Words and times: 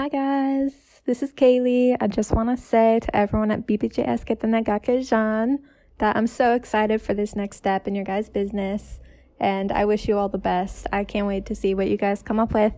Hi 0.00 0.08
guys, 0.08 0.72
this 1.04 1.22
is 1.22 1.30
Kaylee. 1.30 1.94
I 2.00 2.06
just 2.06 2.32
want 2.32 2.48
to 2.48 2.56
say 2.56 3.00
to 3.00 3.14
everyone 3.14 3.50
at 3.50 3.66
BBJS 3.66 4.24
Ketanagakejan 4.24 5.58
that 5.98 6.16
I'm 6.16 6.26
so 6.26 6.54
excited 6.54 7.02
for 7.02 7.12
this 7.12 7.36
next 7.36 7.58
step 7.58 7.86
in 7.86 7.94
your 7.94 8.06
guys' 8.06 8.30
business 8.30 8.98
and 9.38 9.70
I 9.70 9.84
wish 9.84 10.08
you 10.08 10.16
all 10.16 10.30
the 10.30 10.38
best. 10.38 10.86
I 10.90 11.04
can't 11.04 11.26
wait 11.26 11.44
to 11.52 11.54
see 11.54 11.74
what 11.74 11.90
you 11.90 11.98
guys 11.98 12.22
come 12.22 12.40
up 12.40 12.54
with 12.54 12.72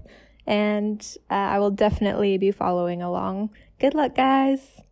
and 0.48 0.98
uh, 1.30 1.35
I 1.35 1.61
will 1.61 1.71
definitely 1.71 2.39
be 2.39 2.50
following 2.50 3.03
along. 3.03 3.50
Good 3.79 3.95
luck, 3.95 4.16
guys. 4.16 4.82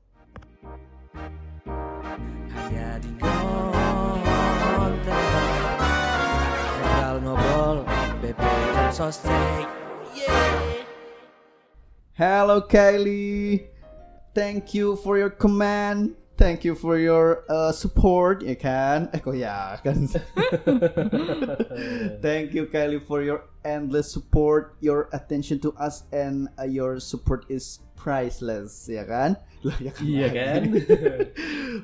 hanya 9.10 10.69
Hello 12.20 12.60
Kylie, 12.60 13.64
thank 14.36 14.76
you 14.76 15.00
for 15.00 15.16
your 15.16 15.32
command, 15.32 16.12
thank 16.36 16.68
you 16.68 16.76
for 16.76 17.00
your 17.00 17.48
uh, 17.48 17.72
support, 17.72 18.44
ya 18.44 18.60
kan? 18.60 19.08
Eh 19.16 19.24
kok 19.24 19.32
ya 19.32 19.80
kan? 19.80 20.04
thank 22.20 22.52
you 22.52 22.68
Kylie 22.68 23.00
for 23.00 23.24
your 23.24 23.48
endless 23.64 24.12
support, 24.12 24.76
your 24.84 25.08
attention 25.16 25.64
to 25.64 25.72
us, 25.80 26.04
and 26.12 26.52
uh, 26.60 26.68
your 26.68 27.00
support 27.00 27.48
is 27.48 27.80
priceless, 27.96 28.84
ya 28.84 29.08
kan? 29.08 29.40
Lah, 29.64 29.80
ya 29.80 29.88
kan? 29.96 30.04
Iya 30.04 30.28
kan? 30.36 30.60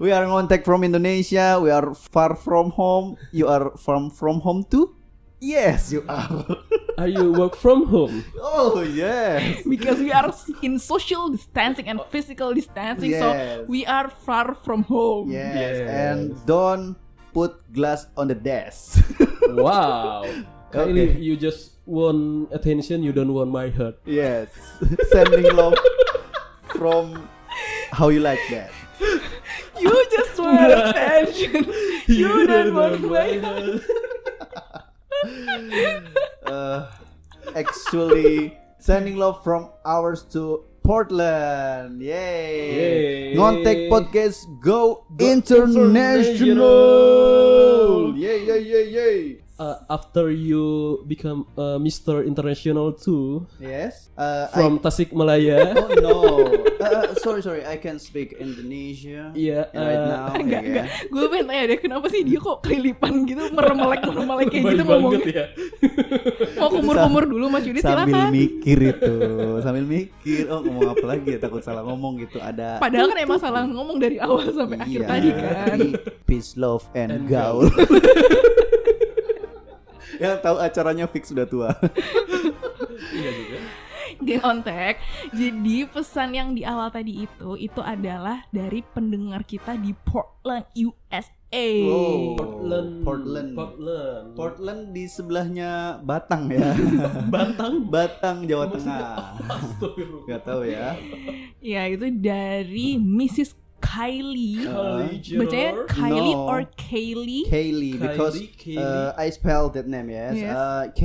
we 0.04 0.12
are 0.12 0.28
contact 0.28 0.68
from 0.68 0.84
Indonesia. 0.84 1.56
We 1.64 1.72
are 1.72 1.96
far 1.96 2.36
from 2.36 2.76
home. 2.76 3.16
You 3.32 3.48
are 3.48 3.72
from 3.80 4.12
from 4.12 4.44
home 4.44 4.68
too? 4.68 4.95
Yes, 5.40 5.92
you 5.92 6.02
are. 6.08 6.44
Are 6.98 7.08
you 7.08 7.28
work 7.32 7.56
from 7.56 7.86
home? 7.92 8.24
oh 8.40 8.80
yes. 8.80 9.60
because 9.68 9.98
we 10.00 10.08
are 10.10 10.32
in 10.64 10.78
social 10.80 11.28
distancing 11.28 11.88
and 11.92 12.00
physical 12.08 12.54
distancing 12.56 13.10
Yes. 13.12 13.20
so 13.20 13.64
we 13.68 13.84
are 13.84 14.08
far 14.08 14.54
from 14.64 14.82
home 14.88 15.28
Yes, 15.30 15.76
Yes. 15.76 15.90
and 15.92 16.18
don't 16.48 16.96
put 17.36 17.60
glass 17.76 18.08
on 18.16 18.28
the 18.32 18.34
desk. 18.38 19.04
Wow. 19.52 20.24
Kylie, 20.72 21.12
Okay. 21.14 21.20
you 21.20 21.36
just 21.36 21.76
want 21.84 22.48
attention, 22.50 23.04
you 23.04 23.12
don't 23.12 23.30
want 23.36 23.52
my 23.52 23.68
heart. 23.68 24.00
yes, 24.08 24.48
sending 25.12 25.52
love 25.54 25.76
from 26.74 27.28
how 27.92 28.08
you 28.08 28.20
like 28.24 28.40
that. 28.50 28.72
you 29.78 29.92
just 30.16 30.34
want 30.40 30.72
attention 30.96 31.68
you 32.08 32.46
don't 32.48 32.72
want 32.72 33.04
my 33.04 33.36
Uh, 36.46 36.86
actually, 37.58 38.54
sending 38.78 39.16
love 39.18 39.42
from 39.42 39.66
ours 39.84 40.22
to 40.30 40.62
Portland. 40.86 41.98
Yay! 42.00 42.14
Yay. 42.14 43.34
Ngontek 43.34 43.90
podcast 43.90 44.46
go, 44.62 45.02
Go 45.10 45.26
international. 45.26 45.90
international. 45.90 48.14
Yay! 48.14 48.46
Yay! 48.46 48.62
Yay! 48.62 48.86
Yay! 48.94 49.42
Uh, 49.56 49.80
after 49.88 50.28
you 50.28 51.00
become 51.08 51.48
uh, 51.56 51.80
Mr. 51.80 52.20
International 52.20 52.92
too 52.92 53.48
Yes. 53.56 54.12
Uh, 54.12 54.52
from 54.52 54.76
Tasikmalaya. 54.84 55.72
Oh 55.80 55.88
no. 55.96 56.16
Uh, 56.76 57.16
sorry 57.16 57.40
sorry, 57.40 57.64
I 57.64 57.80
can 57.80 57.96
speak 57.96 58.36
Indonesia. 58.36 59.32
Iya, 59.32 59.72
right 59.72 59.96
uh, 59.96 60.08
now. 60.12 60.26
enggak 60.36 60.60
ya 60.60 60.68
enggak 60.68 60.86
gue 61.08 61.24
pengen 61.32 61.46
tanya 61.48 61.62
deh 61.72 61.78
kenapa 61.80 62.06
sih 62.12 62.20
dia 62.20 62.36
kok 62.36 62.60
kelilipan 62.60 63.24
gitu 63.24 63.48
meremelek 63.48 64.00
meremelek 64.04 64.46
kayak 64.52 64.64
gitu 64.76 64.82
ngomongnya 64.84 65.24
ya. 65.24 65.46
mau 66.60 66.68
kumur 66.68 66.94
kumur 67.00 67.24
dulu 67.24 67.44
mas 67.48 67.64
Yudi 67.64 67.80
Sambil 67.80 68.12
silakan 68.12 68.36
mikir 68.36 68.78
itu, 68.92 69.16
sambil 69.64 69.84
mikir, 69.88 70.52
oh 70.52 70.60
ngomong 70.60 70.92
apa 70.92 71.04
lagi 71.16 71.28
ya 71.32 71.38
takut 71.40 71.64
salah 71.64 71.80
ngomong 71.80 72.20
gitu. 72.28 72.36
Ada 72.44 72.76
padahal 72.76 73.08
kan 73.08 73.18
emang 73.24 73.40
salah 73.40 73.64
ngomong 73.64 73.96
dari 73.96 74.20
awal 74.20 74.52
sampai 74.52 74.84
akhir 74.84 75.00
Iya, 75.00 75.08
tadi 75.08 75.28
kan 75.32 75.78
peace, 76.28 76.60
love, 76.60 76.84
and, 76.92 77.08
And 77.08 77.24
gaul. 77.24 77.72
Yang 80.22 80.34
tahu 80.42 80.56
acaranya 80.60 81.06
fix 81.08 81.30
sudah 81.30 81.46
tua. 81.48 81.70
Iya 83.12 83.30
juga. 83.32 83.58
Geng 84.22 84.42
Ontek. 84.44 84.96
Jadi 85.34 85.84
pesan 85.90 86.32
yang 86.32 86.48
di 86.56 86.62
awal 86.64 86.88
tadi 86.88 87.26
itu 87.28 87.58
itu 87.58 87.80
adalah 87.82 88.46
dari 88.54 88.80
pendengar 88.80 89.44
kita 89.44 89.76
di 89.76 89.92
Portland, 89.92 90.64
USA. 90.78 91.68
Oh. 91.84 92.38
Portland. 92.38 92.90
Portland. 93.04 93.50
Portland. 93.52 94.26
Portland 94.32 94.80
di 94.96 95.04
sebelahnya 95.10 96.00
Batang 96.00 96.48
ya. 96.48 96.72
Batang. 97.34 97.74
Batang 97.90 98.36
Jawa 98.48 98.66
Tengah. 98.72 99.36
Astagfirullah. 99.44 100.26
Gak 100.30 100.42
tahu 100.46 100.62
ya. 100.64 100.96
Ya 101.60 101.82
itu 101.90 102.08
dari 102.16 102.96
Mrs. 102.96 103.65
Kylie. 103.80 104.66
Kylie 104.66 105.20
Jenner. 105.20 105.44
Bacanya 105.44 105.72
Kylie 105.86 106.34
No. 106.34 106.48
or 106.48 106.60
Kaylee? 106.76 107.44
Kaylee 107.46 108.00
because 108.00 108.36
Kylie, 108.56 108.78
uh, 108.78 109.12
I 109.16 109.30
spelled 109.30 109.74
that 109.74 109.86
name 109.86 110.10
yes. 110.10 110.34
Yes. 110.36 110.52
Uh, 110.52 110.84
K 110.94 111.02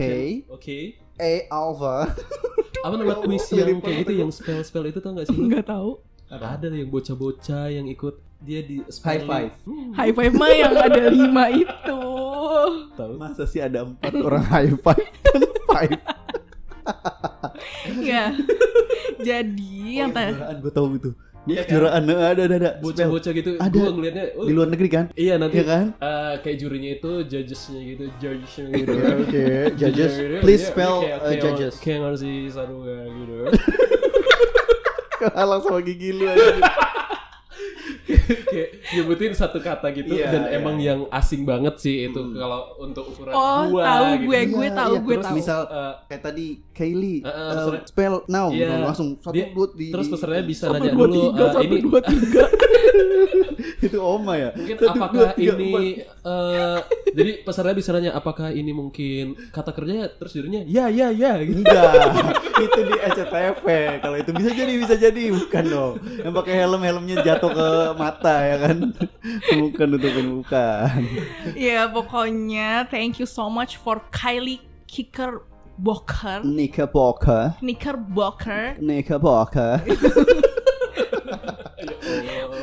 Oke. 0.50 0.96
A 1.20 1.48
Alpha. 1.52 2.16
Apa 2.86 2.98
nama 2.98 3.14
kuis 3.22 3.46
yang 3.54 3.78
kayak 3.78 4.08
gitu 4.08 4.14
yang 4.18 4.32
spell 4.34 4.64
spell 4.66 4.86
itu 4.90 4.98
tau 4.98 5.14
gak 5.14 5.30
sih? 5.30 5.38
Enggak 5.38 5.70
tahu. 5.70 6.02
Ada 6.32 6.72
yang 6.72 6.90
bocah-bocah 6.90 7.70
yang 7.70 7.86
ikut 7.86 8.16
dia 8.42 8.66
di 8.66 8.82
High 8.82 9.22
five. 9.28 9.54
Hmm, 9.68 9.94
High 9.94 10.14
five 10.18 10.34
mah 10.34 10.50
yang 10.50 10.74
ada 10.74 11.04
lima 11.14 11.46
itu. 11.54 12.02
tahu. 12.98 13.14
Masa 13.22 13.46
sih 13.46 13.62
ada 13.62 13.86
empat 13.86 14.18
orang 14.18 14.42
high 14.42 14.74
five 14.82 15.06
dan 15.22 15.42
five? 15.70 16.00
ya. 18.02 18.34
Jadi 19.22 20.02
yang 20.02 20.10
tadi 20.10 20.34
Kejuaraan 20.34 20.58
gue 20.58 20.74
tahu 20.74 20.88
itu. 20.98 21.12
Iya 21.42 21.66
kan? 21.66 21.74
Kejuaraan 21.74 22.04
ada 22.06 22.44
ada 22.46 22.56
ada. 22.56 22.72
Bocah-bocah 22.78 23.32
gitu. 23.34 23.52
Ada. 23.58 23.74
Gua 23.74 23.90
ngelihatnya 23.92 24.26
oh, 24.38 24.46
Di 24.46 24.54
luar 24.54 24.68
negeri 24.70 24.90
kan? 24.90 25.06
Iya 25.18 25.34
nanti 25.42 25.58
Iya 25.58 25.66
kan? 25.66 25.86
eh, 25.98 26.34
kayak 26.40 26.58
jurinya 26.62 26.90
itu 26.94 27.12
judgesnya 27.26 27.80
gitu, 27.82 28.04
judgesnya 28.22 28.66
gitu. 28.72 28.92
Oke 28.94 29.10
oke. 29.26 29.44
Judges, 29.82 30.14
gitu. 30.14 30.38
please 30.40 30.64
spell 30.70 31.02
kayak- 31.02 31.18
uh, 31.18 31.26
kayak- 31.28 31.42
judges. 31.42 31.74
Kayak 31.82 31.98
ngasih 32.06 32.36
sarunga 32.54 32.98
gitu. 33.10 33.38
Halang 35.38 35.62
sama 35.62 35.80
gigi 35.82 36.10
lu 36.14 36.26
aja. 36.26 36.46
kayak 38.50 38.70
nyebutin 38.92 39.32
satu 39.32 39.58
kata 39.58 39.88
gitu 39.92 40.12
Iya, 40.12 40.28
dan 40.28 40.44
iya. 40.44 40.58
emang 40.58 40.76
yang 40.78 41.00
asing 41.10 41.42
banget 41.42 41.76
sih 41.78 42.06
itu 42.06 42.22
kalau 42.34 42.78
untuk 42.78 43.06
ukuran 43.08 43.32
Oh, 43.32 43.70
gua 43.70 43.82
tahu 43.84 44.06
gitu. 44.14 44.26
gue, 44.26 44.40
gue 44.48 44.66
Iya, 44.66 44.76
tahu, 44.76 44.92
iya, 44.92 45.00
gue 45.00 45.14
terus 45.14 45.26
tahu. 45.26 45.36
Misal 45.36 45.60
Eh, 45.64 45.94
kayak 46.08 46.22
tadi 46.22 46.46
Kylie 46.72 47.20
Eh, 47.20 47.28
eh, 47.28 47.46
uh, 47.50 47.66
terus- 47.66 47.86
spell 47.86 48.16
now 48.28 48.48
Iya. 48.48 48.58
gitu, 48.62 48.74
langsung 48.82 49.08
satu 49.18 49.34
Dia- 49.34 49.50
dua 49.50 49.68
di 49.72 49.88
terus 49.90 50.08
pesertanya 50.08 50.44
bisa 50.44 50.64
nanya 50.68 50.92
dulu 50.92 51.14
tiga, 51.30 51.46
eh, 51.52 51.64
ini 51.64 51.76
dua, 51.82 52.00
tiga. 52.02 52.44
itu 53.86 53.98
oma 53.98 54.34
ya 54.38 54.50
mungkin 54.54 54.76
Satu, 54.78 54.94
apakah 54.98 55.32
dua, 55.32 55.38
tiga, 55.38 55.54
ini 55.58 56.04
eh, 56.06 56.80
jadi 57.12 57.32
pesertanya 57.46 57.78
bisa 57.78 57.90
nanya 57.92 58.12
apakah 58.16 58.50
ini 58.54 58.72
mungkin 58.72 59.36
kata 59.52 59.72
kerjanya 59.74 60.06
terus 60.16 60.34
jadinya 60.34 60.62
ya 60.66 60.88
ya 60.88 61.12
ya 61.12 61.42
gitu. 61.44 61.62
Enggak, 61.62 61.94
itu 62.58 62.80
di 62.88 62.96
SCTV. 63.00 63.66
Kalau 64.02 64.18
itu 64.18 64.32
bisa 64.34 64.50
jadi, 64.52 64.74
bisa 64.80 64.96
jadi, 64.96 65.24
bukan 65.32 65.64
dong. 65.68 65.94
Yang 66.24 66.34
pakai 66.42 66.54
helm 66.64 66.82
helmnya 66.82 67.16
jatuh 67.22 67.52
ke 67.52 67.68
mata 67.96 68.36
ya 68.42 68.58
kan? 68.68 68.78
Bukan 69.52 69.86
nutupin 69.92 70.28
bukan. 70.42 71.00
Ya 71.54 71.88
pokoknya 71.90 72.88
thank 72.90 73.20
you 73.20 73.28
so 73.28 73.48
much 73.52 73.78
for 73.78 74.02
Kylie 74.10 74.62
Kicker 74.88 75.46
Boker. 75.78 76.44
Nika 76.46 76.86
Boka, 76.86 77.56
Knickerbocker. 78.78 79.82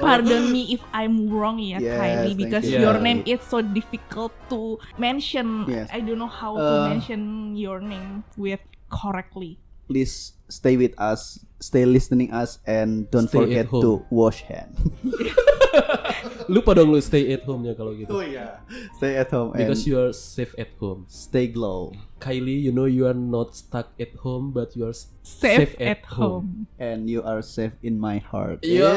Pardon 0.09 0.51
me 0.51 0.73
if 0.73 0.81
I'm 0.93 1.29
wrong 1.29 1.61
ya 1.61 1.79
Yes, 1.79 1.95
Kylie 1.95 2.37
because 2.37 2.65
you. 2.65 2.81
your 2.81 2.97
Yeah. 2.97 3.07
name 3.07 3.21
is 3.29 3.41
so 3.45 3.61
difficult 3.61 4.33
to 4.49 4.81
mention. 4.97 5.69
Yes. 5.69 5.89
I 5.93 6.01
don't 6.01 6.19
know 6.19 6.31
how 6.33 6.57
Uh, 6.57 6.65
to 6.65 6.75
mention 6.97 7.21
your 7.55 7.79
name 7.85 8.25
with 8.37 8.61
correctly. 8.89 9.61
Please 9.87 10.33
stay 10.49 10.77
with 10.77 10.93
us, 10.97 11.45
stay 11.59 11.83
listening 11.83 12.31
us, 12.31 12.59
and 12.65 13.11
don't 13.11 13.27
Stay 13.27 13.39
forget 13.39 13.67
at 13.67 13.71
home. 13.71 13.83
to 13.83 13.91
wash 14.09 14.43
hand. 14.47 14.73
lupa 16.49 16.73
dong 16.73 16.89
lu 16.89 16.99
stay 16.99 17.29
at 17.31 17.45
home 17.45 17.61
nya 17.61 17.77
kalau 17.77 17.93
gitu 17.93 18.09
iya, 18.25 18.65
stay 18.97 19.21
at 19.21 19.29
home 19.29 19.53
and 19.53 19.69
because 19.69 19.85
you 19.85 20.01
are 20.01 20.17
safe 20.17 20.57
at 20.57 20.73
home 20.81 21.05
stay 21.05 21.45
glow 21.45 21.93
Kylie 22.19 22.57
you 22.57 22.73
know 22.73 22.89
you 22.89 23.05
are 23.05 23.15
not 23.15 23.53
stuck 23.53 23.93
at 24.01 24.17
home 24.25 24.51
but 24.51 24.73
you 24.73 24.89
are 24.89 24.97
s- 24.97 25.13
Safe, 25.21 25.77
at, 25.77 26.09
home. 26.09 26.65
and 26.81 27.05
you 27.05 27.21
are 27.21 27.45
safe 27.45 27.77
in 27.85 28.01
my 28.01 28.17
heart. 28.17 28.65
Iya. 28.65 28.97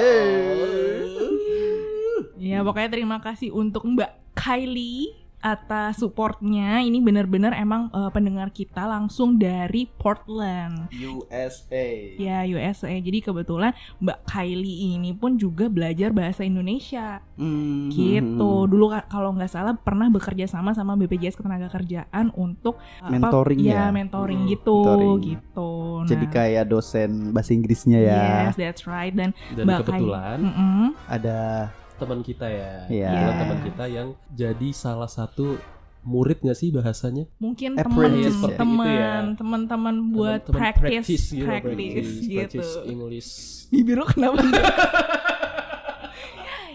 Ya 2.39 2.63
pokoknya 2.63 2.89
terima 2.89 3.19
kasih 3.19 3.51
untuk 3.53 3.83
Mbak 3.85 4.11
Kylie 4.33 5.11
atas 5.41 5.97
supportnya. 5.97 6.79
Ini 6.79 6.97
benar-benar 6.97 7.53
emang 7.53 7.89
eh, 7.89 8.09
pendengar 8.09 8.49
kita 8.49 8.85
langsung 8.85 9.35
dari 9.35 9.89
Portland. 9.91 10.87
USA. 10.91 11.87
Ya 12.15 12.45
USA. 12.47 12.93
Jadi 12.93 13.19
kebetulan 13.19 13.73
Mbak 13.97 14.19
Kylie 14.23 14.95
ini 14.95 15.11
pun 15.11 15.35
juga 15.35 15.65
belajar 15.65 16.09
bahasa 16.09 16.41
Indonesia. 16.41 17.19
Hmm. 17.35 17.89
Gitu. 17.89 18.51
Dulu 18.63 18.85
ka- 18.87 19.07
kalau 19.07 19.31
nggak 19.31 19.49
salah 19.49 19.73
pernah 19.73 20.07
bekerja 20.07 20.45
sama 20.45 20.71
sama 20.71 20.93
BPJS 20.95 21.35
Ketenagakerjaan 21.35 22.31
untuk 22.31 22.77
apa, 22.99 23.09
Mentoring 23.11 23.59
ya? 23.59 23.89
mentoring 23.89 24.39
Hmm, 24.39 24.49
gitu, 24.49 24.77
mentoring. 24.77 25.19
gitu. 25.25 25.71
Jadi 26.05 26.25
Nah, 26.25 26.31
kayak 26.31 26.65
dosen 26.65 27.09
bahasa 27.31 27.51
Inggrisnya 27.51 27.99
ya. 27.99 28.23
Yes, 28.45 28.55
that's 28.55 28.83
right. 28.85 29.11
Dan 29.11 29.33
Dan 29.51 29.65
Mbak 29.65 29.77
Kylie- 29.79 29.89
kebetulan 30.05 30.39
Mm-mm. 30.43 30.85
Ada 31.03 31.37
teman 32.01 32.19
kita 32.19 32.47
ya, 32.47 32.71
Iya. 32.87 33.07
Kebetulan 33.07 33.29
Yes. 33.29 33.39
teman 33.39 33.59
kita 33.61 33.85
yang 33.87 34.07
jadi 34.33 34.69
salah 34.73 35.05
satu 35.07 35.61
murid 36.01 36.41
nggak 36.41 36.57
sih 36.57 36.69
bahasanya? 36.69 37.29
mungkin 37.37 37.77
teman 37.77 37.85
Apprentice 37.85 38.41
ya. 38.41 38.57
teman 38.57 38.87
Gitu 38.87 38.97
ya. 38.97 39.13
teman-teman 39.37 39.95
buat 40.09 40.41
Teman-teman 40.43 40.73
practice 40.73 41.23
gitu, 41.29 41.45
practice, 41.45 41.69
practice, 41.69 42.11
gitu. 42.17 42.35
practice 42.35 42.71
English. 42.83 43.29
Bibir 43.69 43.95
lo 43.95 44.05
kenapa? 44.05 44.41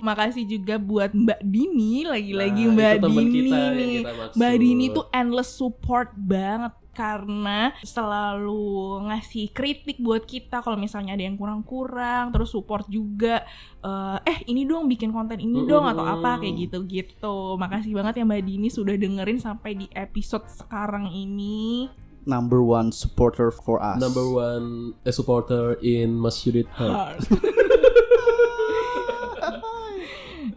Makasih 0.02 0.44
juga 0.48 0.76
buat 0.76 1.12
Mbak 1.12 1.40
Dini 1.44 2.04
lagi-lagi 2.04 2.64
Nah, 2.69 2.75
Mbak 2.75 2.94
Dini 3.06 3.31
kita 3.31 3.60
nih. 3.72 3.94
kita 4.02 4.12
maksud. 4.12 4.37
Mbak 4.37 4.54
Dini 4.58 4.84
tuh 4.93 5.06
endless 5.12 5.50
support 5.54 6.08
banget 6.16 6.72
karena 6.96 7.76
selalu 7.84 9.04
ngasih 9.12 9.52
kritik 9.52 10.00
buat 10.00 10.25
kita 10.25 10.64
kalau 10.64 10.81
misalnya 10.81 11.12
ada 11.12 11.28
yang 11.28 11.37
kurang-kurang 11.37 12.32
terus 12.32 12.56
support 12.56 12.88
juga 12.88 13.44
eh, 13.84 14.19
eh 14.25 14.38
ini 14.48 14.64
dong 14.64 14.88
bikin 14.88 15.12
konten 15.12 15.37
ini 15.37 15.69
dong 15.69 15.84
atau 15.84 16.08
apa 16.08 16.40
kayak 16.40 16.56
gitu-gitu 16.56 17.60
makasih 17.60 17.93
banget 17.93 18.25
ya 18.25 18.25
Mbak 18.25 18.43
Dini 18.48 18.69
sudah 18.72 18.96
dengerin 18.96 19.37
sampai 19.37 19.76
di 19.76 19.87
episode 19.93 20.48
sekarang 20.48 21.12
ini 21.12 21.93
number 22.26 22.64
one 22.64 22.90
supporter 22.90 23.52
for 23.52 23.78
us. 23.78 24.00
number 24.00 24.25
one 24.26 24.96
a 25.04 25.12
supporter 25.12 25.76
in 25.84 26.16
Mas 26.16 26.43
Yudit 26.43 26.66
Heart. 26.75 27.28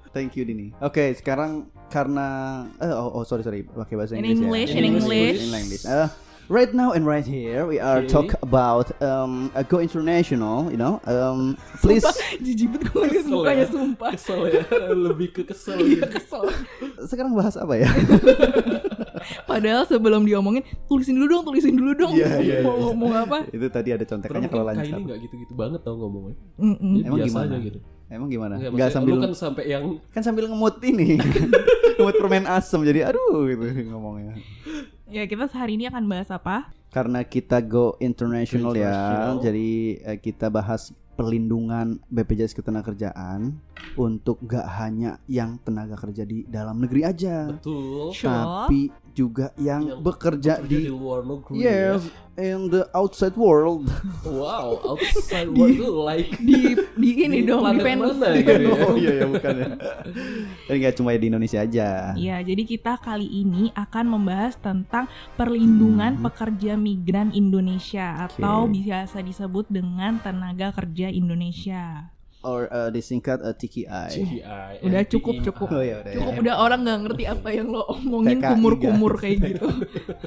Thank 0.10 0.34
you 0.34 0.44
Dini. 0.44 0.74
Oke, 0.80 1.14
sekarang 1.14 1.70
karena 1.88 2.28
eh, 2.78 2.90
oh, 2.90 3.22
oh 3.22 3.24
sorry 3.24 3.42
sorry 3.42 3.62
pakai 3.64 3.94
bahasa 3.94 4.14
In 4.14 4.26
Inggris 4.26 4.42
English, 4.42 4.70
ya. 4.70 4.78
in 4.78 4.86
English. 4.86 5.38
In 5.40 5.54
English. 5.54 5.84
Uh, 5.86 6.10
right 6.50 6.74
now 6.74 6.94
and 6.94 7.06
right 7.06 7.26
here 7.26 7.66
we 7.66 7.78
are 7.78 8.02
Okay. 8.02 8.10
talk 8.10 8.34
about 8.42 8.90
um 9.02 9.54
uh, 9.54 9.62
go 9.62 9.78
international, 9.78 10.70
you 10.70 10.78
know. 10.78 10.98
Um 11.06 11.58
please 11.78 12.06
jijibet 12.42 12.90
gue 12.90 13.06
liat 13.06 13.26
mukanya 13.26 13.66
ya. 13.66 13.68
sumpah 13.70 14.12
Kesel 14.14 14.42
ya, 14.50 14.62
lebih 14.98 15.30
ke 15.30 15.42
kesel. 15.46 15.78
Iya 15.78 16.06
gitu. 16.06 16.18
kesel 16.18 16.44
sekarang 17.06 17.38
bahas 17.38 17.54
apa 17.54 17.74
ya? 17.78 17.90
Padahal 19.50 19.86
sebelum 19.86 20.26
diomongin 20.26 20.64
tulisin 20.88 21.20
dulu 21.20 21.28
dong, 21.30 21.44
tulisin 21.46 21.76
dulu 21.76 21.92
dong. 21.94 22.14
Iya, 22.16 22.40
iya, 22.40 22.58
mau 22.66 22.78
ngomong 22.82 23.12
apa? 23.14 23.38
Itu 23.52 23.68
tadi 23.70 23.94
ada 23.94 24.02
contekannya 24.02 24.50
kalau 24.50 24.66
lancar. 24.66 24.86
Kylie 24.90 25.06
nggak 25.06 25.20
gitu-gitu 25.28 25.54
banget 25.54 25.80
tau 25.86 25.96
ngomongnya. 26.00 26.38
Mm-mm. 26.58 26.94
Dia 26.98 27.04
Emang 27.06 27.18
biasa 27.20 27.30
gimana? 27.30 27.52
aja 27.52 27.58
gitu. 27.62 27.80
Emang 28.10 28.26
gimana? 28.26 28.58
Nggak, 28.58 28.74
Enggak 28.74 28.90
maksudnya 28.90 28.98
sambil 28.98 29.14
lu 29.14 29.22
kan 29.22 29.34
sampai 29.38 29.64
yang 29.70 29.84
kan 30.10 30.22
sambil 30.26 30.46
ngemut 30.50 30.76
ini. 30.82 31.22
ngemut 32.02 32.16
permen 32.18 32.46
asem 32.50 32.82
jadi 32.82 33.14
aduh 33.14 33.46
gitu 33.46 33.66
ngomongnya. 33.94 34.34
Ya 35.06 35.30
kita 35.30 35.46
hari 35.54 35.78
ini 35.78 35.86
akan 35.86 36.10
bahas 36.10 36.30
apa? 36.34 36.74
Karena 36.90 37.22
kita 37.22 37.62
go 37.62 37.94
international, 38.02 38.74
ya, 38.74 38.90
International. 38.90 39.38
jadi 39.46 39.70
eh, 40.10 40.18
kita 40.18 40.50
bahas 40.50 40.90
perlindungan 41.19 42.00
BPJS 42.07 42.56
Ketenagakerjaan 42.56 43.60
untuk 43.94 44.39
gak 44.42 44.63
hanya 44.77 45.19
yang 45.25 45.60
tenaga 45.60 46.00
kerja 46.00 46.24
di 46.24 46.48
dalam 46.48 46.80
negeri 46.80 47.04
aja, 47.04 47.51
betul 47.51 48.16
Sure. 48.16 48.31
tapi 48.31 48.88
juga 49.12 49.51
yang, 49.56 49.83
Yang 49.86 50.00
bekerja 50.00 50.54
bekerja 50.57 50.71
di 50.80 50.88
luar 50.88 51.21
negeri. 51.21 51.60
yes 51.60 52.07
in 52.38 52.71
the 52.71 52.88
outside 52.94 53.36
world. 53.36 53.83
ya. 53.83 54.00
Wow, 54.25 54.80
outside 54.95 55.51
world 55.51 55.75
tuh 55.75 55.92
like 56.00 56.31
Di 56.39 56.71
di 56.95 57.10
ini 57.19 57.44
Di 57.44 57.51
dong 57.51 57.68
di 57.68 57.83
mana 57.83 58.15
gitu 58.38 58.63
ya? 58.63 58.72
oh 58.80 58.95
iya 58.95 59.12
ya 59.13 59.25
bukan 59.27 59.54
ya. 59.54 59.68
Dan 60.69 60.75
nggak 60.77 60.95
cuma 60.95 61.12
di 61.12 61.27
Indonesia 61.27 61.60
aja. 61.60 62.15
Iya, 62.15 62.39
jadi 62.42 62.63
kita 62.63 62.95
kali 62.98 63.27
ini 63.27 63.75
akan 63.75 64.06
membahas 64.07 64.56
tentang 64.56 65.07
perlindungan 65.36 66.15
Hmm. 66.15 66.24
pekerja 66.24 66.74
migran 66.75 67.33
Indonesia 67.33 68.24
atau 68.24 68.65
Oke. 68.65 68.80
biasa 68.80 69.19
disebut 69.19 69.68
dengan 69.68 70.15
tenaga 70.18 70.72
kerja 70.72 71.09
Indonesia. 71.12 72.14
Or 72.40 72.72
uh, 72.72 72.88
disingkat 72.88 73.44
uh, 73.44 73.52
TKI. 73.52 74.10
CGI. 74.16 74.74
Udah 74.80 75.04
cukup 75.12 75.44
cukup. 75.44 75.68
Oh 75.76 75.84
ya 75.84 76.00
udah. 76.00 76.14
Cukup 76.16 76.34
ya. 76.34 76.40
udah 76.40 76.56
orang 76.64 76.80
nggak 76.88 77.00
ngerti 77.04 77.24
apa 77.28 77.48
yang 77.52 77.68
lo 77.68 77.84
omongin 77.92 78.40
TKI, 78.40 78.48
kumur-kumur 78.56 79.14
guys. 79.20 79.22
kayak 79.28 79.38
gitu. 79.44 79.68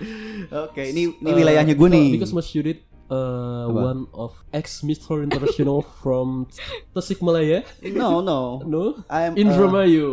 Oke, 0.68 0.82
ini 0.92 1.02
ini 1.16 1.30
Uh, 1.32 1.36
wilayahnya 1.40 1.72
gue 1.72 1.88
nih. 1.88 2.08
Because 2.20 2.36
Mas 2.36 2.52
Yudit 2.52 2.84
uh, 3.12 3.68
Apa? 3.68 3.80
one 3.92 4.00
of 4.12 4.32
ex 4.52 4.84
Mr. 4.84 5.24
International 5.24 5.80
from 5.80 6.48
Tasikmalaya. 6.96 7.64
No, 7.92 8.20
no. 8.20 8.60
No, 8.64 9.04
I'm 9.08 9.32
uh, 9.32 9.40
Indramayu. 9.40 10.08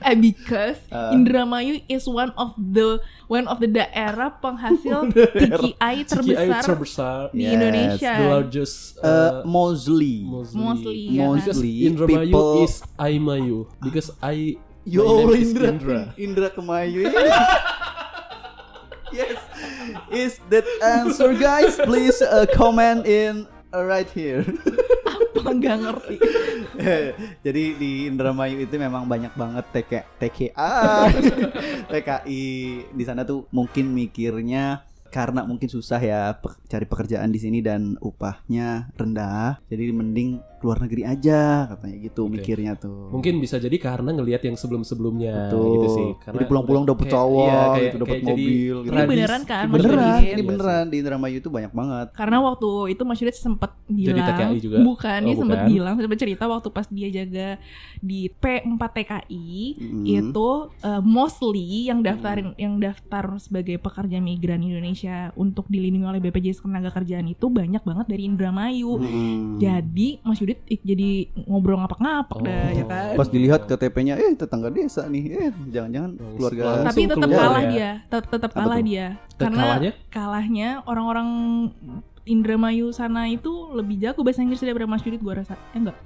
Eh 0.00 0.14
because 0.14 0.78
Uh. 0.88 1.10
Indramayu 1.10 1.82
is 1.86 2.06
one 2.06 2.30
of 2.34 2.54
the 2.56 2.98
one 3.26 3.46
of 3.46 3.58
the 3.58 3.66
daerah 3.66 4.30
penghasil 4.38 5.10
TKI 5.38 5.76
CGI 5.76 6.06
terbesar 6.06 6.62
terbesar. 6.64 7.18
di 7.30 7.42
Yes, 7.44 7.52
Indonesia. 7.54 8.12
The 8.14 8.26
largest 8.30 8.76
uh, 8.98 9.06
uh, 9.06 9.30
Mosley. 9.44 10.22
mostly. 10.24 10.58
Mostly, 10.58 10.96
ya 11.12 11.26
kan? 11.26 11.28
Mostly 11.44 11.72
Indramayu 11.84 12.30
people- 12.30 12.62
is 12.62 12.74
Aimayu 12.96 13.58
because 13.82 14.08
I 14.20 14.56
Yo, 14.88 15.04
my 15.04 15.36
name 15.36 15.44
Indra. 15.44 15.68
Indra. 15.68 16.00
Indra 16.16 16.48
Kemayu. 16.48 17.04
yes. 19.12 19.36
Is 20.08 20.40
that 20.48 20.64
answer 20.80 21.36
guys? 21.36 21.76
Please 21.76 22.24
uh, 22.24 22.48
comment 22.56 23.04
in 23.04 23.44
uh, 23.68 23.84
right 23.84 24.08
here. 24.08 24.48
apa 25.38 25.50
nggak 25.54 25.76
ngerti. 25.80 26.16
Jadi 27.46 27.64
di 27.78 27.90
Indramayu 28.06 28.64
itu 28.64 28.74
memang 28.76 29.08
banyak 29.08 29.32
banget 29.34 29.64
TK, 29.72 29.92
TKA, 30.20 30.74
TKI 31.92 32.44
di 32.92 33.04
sana 33.04 33.24
tuh 33.24 33.48
mungkin 33.50 33.92
mikirnya 33.92 34.88
karena 35.08 35.40
mungkin 35.44 35.72
susah 35.72 36.00
ya 36.04 36.36
pe- 36.36 36.56
cari 36.68 36.84
pekerjaan 36.84 37.32
di 37.32 37.40
sini 37.40 37.64
dan 37.64 37.96
upahnya 38.04 38.92
rendah, 38.92 39.56
jadi 39.72 39.88
mending 39.88 40.44
keluar 40.58 40.78
negeri 40.78 41.02
aja 41.02 41.40
katanya 41.68 41.96
gitu 42.00 42.22
Oke. 42.24 42.32
mikirnya 42.34 42.72
tuh. 42.74 43.08
Mungkin 43.08 43.38
bisa 43.38 43.56
jadi 43.56 43.74
karena 43.74 44.10
ngelihat 44.12 44.42
yang 44.42 44.54
sebelum-sebelumnya 44.54 45.48
Betul. 45.48 45.66
gitu 45.72 45.88
sih. 45.90 46.08
Jadi 46.28 46.44
pulang-pulang 46.44 46.84
dapet 46.84 47.06
kayak- 47.06 47.14
cowok 47.14 47.44
iya, 47.44 47.58
kayak- 47.58 47.82
gitu, 47.84 47.96
dapet 47.96 48.08
kayak 48.08 48.22
jadi 48.24 48.32
mobil 48.32 48.74
gitu. 48.78 48.92
Ini 48.92 49.06
beneran 49.06 49.42
kan, 49.44 49.64
beneran, 49.68 50.18
ini 50.18 50.28
Iya 50.28 50.44
beneran 50.44 50.84
di 50.86 50.96
Indramayu 50.98 51.36
itu 51.38 51.48
banyak 51.48 51.72
banget. 51.72 52.06
Karena 52.12 52.38
waktu 52.40 52.68
itu 52.88 53.02
Mas 53.02 53.18
Yudit 53.18 53.36
sempat 53.36 53.70
bilang 53.84 54.16
TKI 54.18 54.58
juga? 54.58 54.76
Bukan, 54.80 55.18
dia 55.20 55.34
Oh, 55.34 55.38
sempat 55.38 55.58
bilang 55.64 55.94
sempat 55.94 56.18
cerita 56.18 56.44
waktu 56.44 56.68
pas 56.68 56.86
dia 56.88 57.08
jaga 57.08 57.48
di 57.98 58.28
P4 58.28 58.80
TKI 58.80 59.58
Mm. 59.78 60.04
itu 60.06 60.48
uh, 60.80 61.02
mostly 61.02 61.60
yang 61.84 62.00
daftarin 62.00 62.56
yang 62.56 62.78
daftar 62.78 63.36
sebagai 63.38 63.76
pekerja 63.76 64.16
migran 64.18 64.58
Indonesia 64.58 65.28
untuk 65.34 65.68
dilindungi 65.68 66.08
oleh 66.08 66.20
BPJS 66.20 66.58
Ketenagakerjaan 66.58 67.26
itu 67.26 67.46
banyak 67.48 67.82
banget 67.82 68.06
dari 68.08 68.24
Indramayu. 68.24 68.96
Mm. 68.96 69.58
Jadi 69.58 70.08
Mas 70.20 70.38
Yudit 70.38 70.47
ik- 70.64 70.80
jadi 70.82 71.10
ngobrol 71.42 71.76
ngapak-ngapak 71.76 72.38
dah 72.38 72.62
Oh. 72.64 72.70
ya 72.70 72.84
kan. 72.84 73.12
Pas 73.14 73.28
dilihat 73.28 73.60
KTP-nya, 73.64 74.14
eh 74.16 74.32
tetangga 74.32 74.68
desa 74.68 75.04
nih, 75.04 75.24
eh 75.30 75.50
jangan-jangan 75.66 76.10
keluarga. 76.32 76.64
Tapi 76.86 77.00
tetap 77.04 77.18
keluar 77.26 77.42
kalah 77.42 77.60
ya. 77.60 77.68
dia, 77.68 77.90
Tet- 78.06 78.28
tetap 78.28 78.50
kalah 78.52 78.78
dia. 78.80 79.06
Karena 79.34 79.62
kalahnya? 79.62 79.92
kalahnya 80.08 80.68
orang-orang 80.84 81.28
Indramayu 82.24 82.92
sana 82.92 83.24
itu 83.26 83.48
lebih 83.72 83.96
jago 83.98 84.20
bahasa 84.20 84.40
Inggris 84.40 84.60
daripada 84.60 84.84
Mas 84.84 85.00
Yudit 85.00 85.18
gua 85.18 85.40
rasa. 85.40 85.56
Eh 85.72 85.80
enggak. 85.80 85.96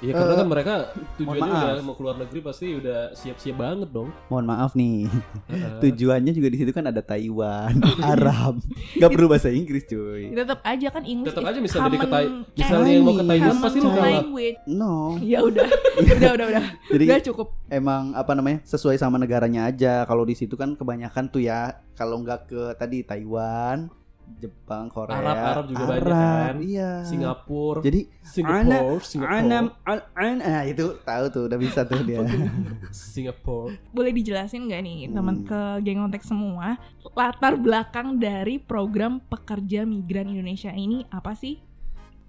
Iya 0.00 0.12
karena 0.14 0.32
Eh, 0.32 0.38
kan 0.38 0.48
mereka 0.48 0.72
tujuannya 1.14 1.44
maaf. 1.44 1.68
udah 1.70 1.84
mau 1.84 1.92
keluar 1.92 2.16
negeri 2.16 2.40
pasti 2.40 2.72
udah 2.72 3.12
siap-siap 3.12 3.52
banget 3.54 3.88
dong. 3.90 4.08
Mohon 4.26 4.46
maaf 4.48 4.72
nih, 4.72 5.04
Heeh. 5.46 5.76
tujuannya 5.78 6.32
juga 6.32 6.48
di 6.48 6.56
situ 6.56 6.72
kan 6.72 6.84
ada 6.84 7.00
Taiwan, 7.00 7.76
Arab, 8.06 8.64
nggak 8.96 9.10
perlu 9.10 9.28
bahasa 9.28 9.48
Inggris 9.48 9.84
cuy. 9.84 10.32
Tetap 10.32 10.60
aja 10.62 10.88
kan 10.88 11.04
English 11.04 11.30
Tetap 11.30 11.44
aja 11.44 11.58
misalnya 11.58 11.84
di 11.86 11.98
common- 11.98 12.08
ketai, 12.08 12.24
eh, 12.24 12.32
misalnya 12.56 12.90
yang 12.90 13.04
mau 13.04 13.12
ke 13.12 13.24
Taiwan 13.26 13.56
pasti 13.60 13.78
lu 13.78 13.90
kalah. 13.90 14.22
No, 14.66 14.94
Ya 15.20 15.38
udah. 15.42 15.68
udah 16.00 16.30
udah 16.32 16.46
udah. 16.48 16.64
jadi 16.88 17.04
Udah 17.06 17.20
cukup. 17.22 17.46
emang 17.68 18.02
apa 18.14 18.32
namanya 18.32 18.64
sesuai 18.64 18.96
sama 18.96 19.16
negaranya 19.16 19.66
aja. 19.66 20.02
Kalau 20.02 20.24
di 20.24 20.32
situ 20.32 20.56
kan 20.56 20.72
kebanyakan 20.72 21.28
tuh 21.28 21.42
ya, 21.42 21.76
kalau 21.92 22.16
nggak 22.18 22.48
ke 22.48 22.62
tadi 22.74 23.04
Taiwan, 23.04 23.92
Jepang, 24.38 24.86
Korea, 24.86 25.16
Arab 25.16 25.36
Arab 25.36 25.64
juga 25.66 25.84
banyak 25.84 26.04
Arab, 26.04 26.14
kan. 26.14 26.54
Iya. 26.60 26.90
Singapura, 27.02 27.80
Jadi 27.80 28.00
Singapura, 28.20 29.02
Singapura, 29.02 29.38
Anam, 29.38 29.64
an, 29.82 29.98
an, 30.14 30.36
ah 30.38 30.62
itu 30.62 30.84
tahu 31.00 31.24
tuh, 31.28 31.42
udah 31.48 31.58
bisa 31.58 31.80
tuh 31.82 32.00
dia. 32.02 32.20
Singapura. 32.92 33.74
Boleh 33.90 34.12
dijelasin 34.12 34.68
nggak 34.68 34.82
nih 34.82 34.98
teman 35.10 35.36
Hmm. 35.40 35.46
ke 35.46 35.60
geng 35.82 36.00
ontek 36.00 36.22
semua 36.22 36.76
latar 37.16 37.56
belakang 37.56 38.16
dari 38.16 38.56
program 38.56 39.18
pekerja 39.18 39.82
migran 39.82 40.28
Indonesia 40.28 40.70
ini 40.70 41.08
apa 41.08 41.32
sih? 41.32 41.58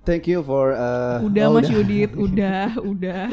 Thank 0.02 0.26
you 0.26 0.42
for 0.42 0.74
uh, 0.74 1.22
Udah 1.22 1.46
oh, 1.46 1.62
Mas 1.62 1.70
Yudit, 1.70 2.18
udah, 2.26 2.74
udah. 2.82 3.30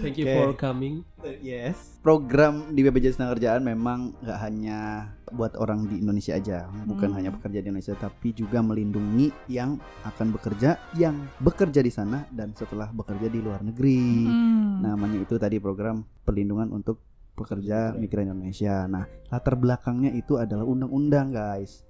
Thank 0.00 0.16
you 0.16 0.24
Oke. 0.24 0.36
for 0.36 0.48
coming. 0.56 1.04
Yes. 1.44 2.00
Program 2.00 2.72
di 2.72 2.80
BPJS 2.84 3.20
Tenaga 3.20 3.60
memang 3.60 4.16
nggak 4.20 4.38
hanya 4.40 5.12
buat 5.28 5.56
orang 5.60 5.88
di 5.88 6.00
Indonesia 6.00 6.36
aja, 6.36 6.68
bukan 6.88 7.12
Hmm. 7.12 7.16
hanya 7.20 7.30
pekerja 7.36 7.60
di 7.60 7.68
Indonesia, 7.68 7.96
tapi 7.96 8.32
juga 8.32 8.64
melindungi 8.64 9.28
yang 9.48 9.76
akan 10.04 10.32
bekerja, 10.32 10.76
yang 10.96 11.28
bekerja 11.40 11.80
di 11.84 11.92
sana 11.92 12.28
dan 12.32 12.56
setelah 12.56 12.88
bekerja 12.88 13.28
di 13.28 13.40
luar 13.44 13.60
negeri. 13.60 14.24
Hmm. 14.28 14.84
Namanya 14.84 15.20
itu 15.20 15.36
tadi 15.36 15.60
program 15.60 16.04
perlindungan 16.24 16.72
untuk 16.72 17.00
pekerja 17.34 17.92
migran 17.92 18.30
Indonesia. 18.30 18.86
Nah, 18.88 19.04
latar 19.28 19.58
belakangnya 19.58 20.14
itu 20.14 20.38
adalah 20.40 20.64
undang-undang, 20.64 21.34
guys. 21.34 21.84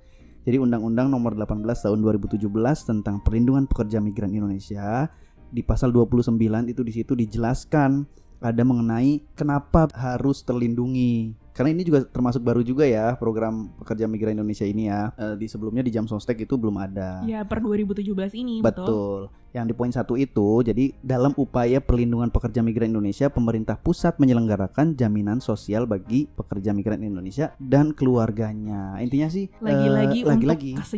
Jadi 0.45 0.61
Undang-Undang 0.61 1.09
Nomor 1.09 1.33
18 1.41 1.65
Tahun 1.65 1.99
2017 2.05 2.45
tentang 2.85 3.25
Perlindungan 3.25 3.65
Pekerja 3.65 3.97
Migran 3.97 4.37
Indonesia 4.37 5.09
di 5.49 5.65
pasal 5.65 5.89
29 5.89 6.37
itu 6.69 6.83
di 6.85 6.93
situ 6.93 7.17
dijelaskan 7.17 8.05
ada 8.45 8.63
mengenai 8.63 9.25
kenapa 9.33 9.89
harus 9.97 10.45
terlindungi. 10.45 11.33
Karena 11.55 11.71
ini 11.71 11.87
juga 11.87 12.03
termasuk 12.03 12.43
baru 12.43 12.67
juga 12.67 12.83
ya 12.83 13.15
program 13.15 13.71
pekerja 13.79 14.11
migran 14.11 14.35
Indonesia 14.35 14.67
ini 14.67 14.91
ya. 14.91 15.15
Eh, 15.15 15.39
di 15.39 15.47
sebelumnya 15.47 15.87
di 15.87 15.95
Jam 15.95 16.05
Sostek 16.11 16.43
itu 16.43 16.59
belum 16.59 16.77
ada. 16.83 17.23
Ya 17.25 17.47
per 17.47 17.63
2017 17.63 18.35
ini 18.35 18.59
betul. 18.59 18.85
Betul. 18.85 19.21
Yang 19.55 19.67
di 19.71 19.75
poin 19.79 19.93
satu 19.95 20.19
itu, 20.19 20.67
jadi 20.67 20.91
dalam 20.99 21.31
upaya 21.39 21.79
perlindungan 21.79 22.27
pekerja 22.27 22.59
migran 22.59 22.91
Indonesia, 22.91 23.31
pemerintah 23.31 23.79
pusat 23.79 24.19
menyelenggarakan 24.19 24.99
jaminan 24.99 25.39
sosial 25.39 25.87
bagi 25.87 26.27
pekerja 26.27 26.75
migran 26.75 27.07
Indonesia 27.07 27.55
dan 27.63 27.95
keluarganya. 27.95 28.99
Intinya 28.99 29.31
sih, 29.31 29.47
Lagi-lagi 29.63 30.27
lagi-lagi 30.27 30.75
untuk 30.75 30.91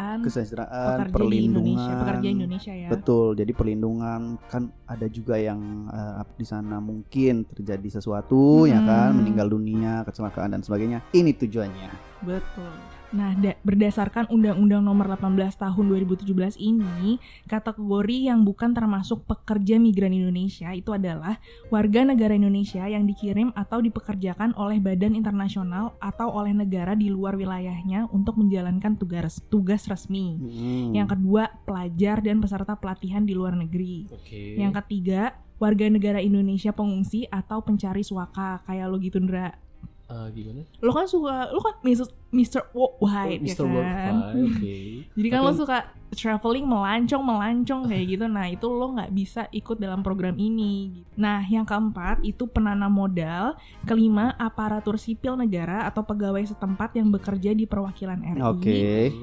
kesejahteraan 0.00 0.18
kesejahteraan, 0.22 0.98
pekerja 1.06 1.28
di 1.30 1.38
Indonesia, 1.38 1.52
perlindungan, 1.84 2.00
pekerja 2.00 2.28
Indonesia 2.28 2.72
ya. 2.74 2.88
Betul. 2.88 3.28
Jadi 3.36 3.52
perlindungan 3.52 4.20
kan 4.48 4.62
ada 4.86 5.06
juga 5.06 5.34
yang 5.36 5.60
eh, 5.88 6.22
di 6.34 6.46
sana 6.46 6.76
mungkin 6.80 7.44
terjadi 7.46 8.00
sesuatu, 8.00 8.64
ya 8.64 8.80
kan, 8.80 9.12
Hmm. 9.12 9.18
meninggal 9.22 9.48
dunia, 9.48 10.02
kecelakaan 10.04 10.56
dan 10.56 10.62
sebagainya. 10.62 11.04
Ini 11.12 11.32
tujuannya. 11.36 11.90
Betul. 12.24 12.99
Nah, 13.10 13.34
da- 13.34 13.58
berdasarkan 13.66 14.30
Undang-Undang 14.30 14.82
Nomor 14.86 15.10
18 15.18 15.58
Tahun 15.58 15.84
2017 15.86 16.54
ini, 16.62 17.18
kategori 17.50 18.16
yang 18.30 18.46
bukan 18.46 18.70
termasuk 18.70 19.26
pekerja 19.26 19.82
migran 19.82 20.14
Indonesia 20.14 20.70
itu 20.70 20.94
adalah 20.94 21.42
warga 21.68 22.06
negara 22.06 22.38
Indonesia 22.38 22.86
yang 22.86 23.06
dikirim 23.06 23.50
atau 23.58 23.82
dipekerjakan 23.82 24.54
oleh 24.54 24.78
badan 24.78 25.18
internasional 25.18 25.98
atau 25.98 26.30
oleh 26.30 26.54
negara 26.54 26.94
di 26.94 27.10
luar 27.10 27.34
wilayahnya 27.34 28.06
untuk 28.14 28.38
menjalankan 28.38 28.94
tugas 28.94 29.42
tugas 29.50 29.90
resmi. 29.90 30.38
Hmm. 30.38 30.94
Yang 30.94 31.18
kedua, 31.18 31.50
pelajar 31.66 32.22
dan 32.22 32.38
peserta 32.38 32.78
pelatihan 32.78 33.26
di 33.26 33.34
luar 33.34 33.58
negeri. 33.58 34.06
Oke. 34.06 34.54
Yang 34.54 34.86
ketiga, 34.86 35.34
warga 35.60 35.86
negara 35.90 36.22
Indonesia 36.22 36.72
pengungsi 36.72 37.26
atau 37.28 37.60
pencari 37.60 38.00
suaka 38.06 38.62
kayak 38.64 38.86
lo 38.86 38.96
gitu 39.02 39.18
Ndra. 39.18 39.69
Ah, 40.10 40.26
gimana? 40.34 40.66
Lo 40.82 40.90
kan 40.90 41.06
suka, 41.06 41.54
lo 41.54 41.62
kan 41.62 41.78
Mr. 41.86 42.02
Mr. 42.34 42.66
Worldwide 42.74 43.46
ya 43.46 43.54
Mr. 43.54 43.62
kan. 43.62 43.70
Worldwide, 43.70 44.42
oke. 44.42 44.76
Jadi 45.16 45.26
kan 45.30 45.38
Tapi 45.38 45.46
lo 45.46 45.52
suka 45.54 45.78
traveling 46.10 46.66
melancong 46.66 47.22
melancong 47.22 47.86
kayak 47.86 48.04
gitu. 48.10 48.24
Nah 48.26 48.46
itu 48.46 48.66
lo 48.66 48.98
nggak 48.98 49.10
bisa 49.10 49.46
ikut 49.50 49.78
dalam 49.78 50.02
program 50.02 50.34
ini. 50.36 51.00
gitu. 51.00 51.06
Nah 51.16 51.40
yang 51.44 51.62
keempat 51.62 52.20
itu 52.22 52.44
penanam 52.44 52.90
modal. 52.90 53.54
Kelima 53.84 54.34
aparatur 54.36 54.98
sipil 54.98 55.34
negara 55.34 55.86
atau 55.86 56.02
pegawai 56.02 56.42
setempat 56.44 56.98
yang 56.98 57.08
bekerja 57.08 57.54
di 57.54 57.64
perwakilan 57.64 58.20
RI. 58.20 58.42
Oke. 58.42 58.80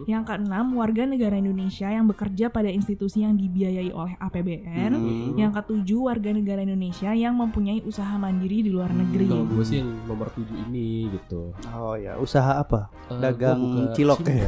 Yang 0.08 0.24
keenam 0.28 0.66
warga 0.74 1.04
negara 1.04 1.36
Indonesia 1.36 1.88
yang 1.88 2.08
bekerja 2.08 2.48
pada 2.48 2.72
institusi 2.72 3.22
yang 3.22 3.36
dibiayai 3.36 3.92
oleh 3.92 4.16
APBN. 4.18 4.92
Hmm. 4.96 5.36
Yang 5.36 5.52
ketujuh 5.64 6.00
warga 6.08 6.32
negara 6.32 6.64
Indonesia 6.64 7.12
yang 7.12 7.36
mempunyai 7.36 7.84
usaha 7.84 8.16
mandiri 8.16 8.64
di 8.64 8.72
luar 8.72 8.90
negeri. 8.92 9.28
Kalau 9.28 9.46
gue 9.46 9.64
sih 9.64 9.84
yang 9.84 9.92
nomor 10.08 10.32
7 10.32 10.48
ini 10.70 11.12
gitu. 11.12 11.52
Oh 11.76 12.00
ya, 12.00 12.16
usaha 12.18 12.58
apa? 12.58 12.90
Eh, 13.12 13.20
Dagang 13.20 13.92
cilok 13.94 14.22
ya? 14.32 14.48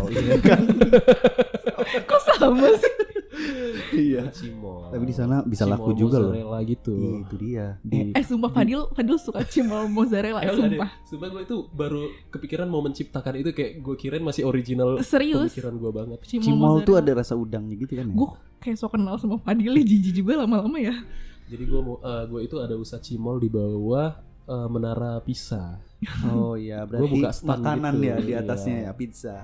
Iya? 1.89 1.99
Kok 2.01 2.19
sama 2.29 2.67
sih? 2.75 2.93
Iya. 3.91 4.21
Cimol. 4.29 4.89
Tapi 4.89 5.03
di 5.03 5.15
sana 5.15 5.41
bisa 5.41 5.63
Cimol 5.63 5.73
laku 5.75 5.91
juga 5.93 6.17
loh. 6.17 6.29
mozzarella 6.29 6.59
gitu. 6.63 6.93
Iya, 6.93 7.11
itu 7.19 7.35
dia. 7.37 7.65
Di- 7.81 8.11
Eh 8.11 8.23
sumpah 8.23 8.51
Fadil, 8.51 8.81
Fadil 8.91 9.17
suka 9.17 9.39
cimol 9.43 9.87
mozzarella, 9.87 10.39
Eh, 10.39 10.49
enggak 10.49 10.57
deh. 10.67 10.69
sumpah. 10.75 10.89
Sumpah 11.05 11.27
gue 11.29 11.41
itu 11.43 11.57
baru 11.71 12.01
kepikiran 12.29 12.67
mau 12.67 12.81
menciptakan 12.81 13.33
itu 13.37 13.49
kayak 13.49 13.79
gue 13.79 13.95
kirain 13.95 14.21
masih 14.21 14.43
original 14.43 14.99
Serius? 15.01 15.49
pemikiran 15.49 15.73
gue 15.73 15.91
banget. 15.91 16.17
Cimol 16.25 16.83
tuh 16.83 16.95
ada 16.95 17.11
rasa 17.13 17.33
udangnya 17.33 17.75
gitu 17.77 17.93
kan 17.93 18.05
ya? 18.05 18.13
Gue 18.13 18.29
kayak 18.59 18.75
so 18.75 18.87
kenal 18.87 19.15
sama 19.15 19.39
Fadil 19.39 19.71
ya 19.71 19.83
jijik 19.83 20.13
juga 20.17 20.39
lama-lama 20.39 20.77
ya. 20.77 20.93
Jadi 21.47 21.63
gue 21.63 21.81
mau 21.81 21.97
eh, 21.97 22.23
gue 22.25 22.39
itu 22.43 22.55
ada 22.57 22.75
usaha 22.75 22.99
cimol 22.99 23.37
di 23.37 23.47
bawah 23.47 24.19
eh, 24.45 24.67
menara 24.67 25.17
Pisa. 25.19 25.79
Oh 26.25 26.55
iya, 26.55 26.83
Gua 26.83 26.95
berarti 26.95 27.11
buka 27.13 27.29
stand 27.29 27.59
makanan 27.59 27.93
gitu, 27.93 28.05
ya 28.05 28.15
di 28.17 28.31
iya. 28.31 28.39
atasnya 28.39 28.75
ya 28.83 28.91
pizza. 28.93 29.37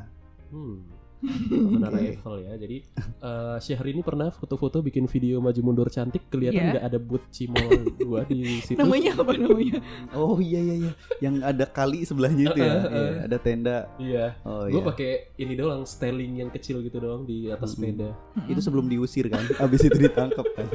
Hmm. 0.47 0.87
Menara 1.21 1.95
Oke. 1.95 2.11
Eiffel 2.11 2.35
ya. 2.43 2.53
Jadi 2.55 2.77
eh 2.99 3.57
Syahrini 3.57 4.01
pernah 4.01 4.29
foto-foto 4.29 4.79
bikin 4.79 5.07
video 5.07 5.39
maju 5.39 5.59
mundur 5.63 5.87
cantik 5.87 6.27
kelihatan 6.27 6.59
Iya. 6.59 6.71
nggak 6.77 6.85
ada 6.85 6.99
boot 6.99 7.23
cimol 7.31 7.65
gua 8.03 8.21
di 8.25 8.59
situ. 8.61 8.77
Namanya 8.77 9.15
apa 9.17 9.33
namanya? 9.33 9.79
Oh 10.13 10.37
iya 10.37 10.59
iya 10.59 10.75
iya, 10.85 10.91
yang 11.19 11.39
ada 11.41 11.65
kali 11.65 12.03
sebelahnya 12.03 12.51
itu 12.51 12.59
ya. 12.59 12.65
Eh, 12.65 12.83
Iya, 12.85 12.99
eh. 12.99 13.13
ada 13.25 13.37
tenda. 13.39 13.77
Iya. 13.97 14.25
Oh 14.43 14.67
Gue 14.67 14.81
iya. 14.81 14.85
pakai 14.85 15.11
ini 15.37 15.53
doang 15.53 15.81
styling 15.83 16.39
yang 16.39 16.49
kecil 16.49 16.79
gitu 16.81 16.99
doang 16.99 17.23
di 17.23 17.47
atas 17.49 17.73
Mm-mm. 17.75 17.95
sepeda. 17.95 18.09
Itu 18.45 18.59
sebelum 18.61 18.85
diusir 18.85 19.25
kan, 19.27 19.41
habis 19.57 19.81
itu 19.81 19.97
ditangkap 19.97 20.45
kan. 20.53 20.67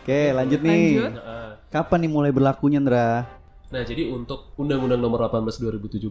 Oke, 0.00 0.32
lanjut 0.32 0.60
nih. 0.60 1.00
Lanjut. 1.00 1.22
Kapan 1.70 1.98
nih 2.02 2.10
mulai 2.10 2.32
berlakunya, 2.32 2.80
Ndra? 2.80 3.38
Nah, 3.70 3.86
jadi 3.86 4.10
untuk 4.10 4.50
Undang-Undang 4.58 4.98
Nomor 4.98 5.30
18 5.30 5.62
2017 5.62 6.10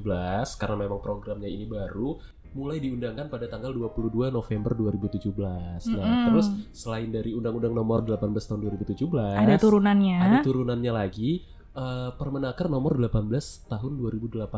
karena 0.56 0.76
memang 0.80 1.04
programnya 1.04 1.52
ini 1.52 1.68
baru 1.68 2.16
mulai 2.50 2.82
diundangkan 2.82 3.30
pada 3.30 3.46
tanggal 3.46 3.70
22 3.70 4.34
November 4.34 4.74
2017. 4.74 5.38
Nah, 5.38 5.70
Mm-mm. 5.78 6.26
terus 6.34 6.48
selain 6.74 7.14
dari 7.14 7.38
Undang-Undang 7.38 7.74
Nomor 7.78 8.02
18 8.10 8.26
tahun 8.34 8.60
2017 8.66 9.06
ada 9.38 9.56
turunannya. 9.62 10.18
ada 10.18 10.38
turunannya 10.42 10.92
lagi 10.94 11.46
eh, 11.76 12.10
Permenaker 12.16 12.68
Nomor 12.70 12.98
18 12.98 13.70
tahun 13.70 13.92
2018 13.98 14.50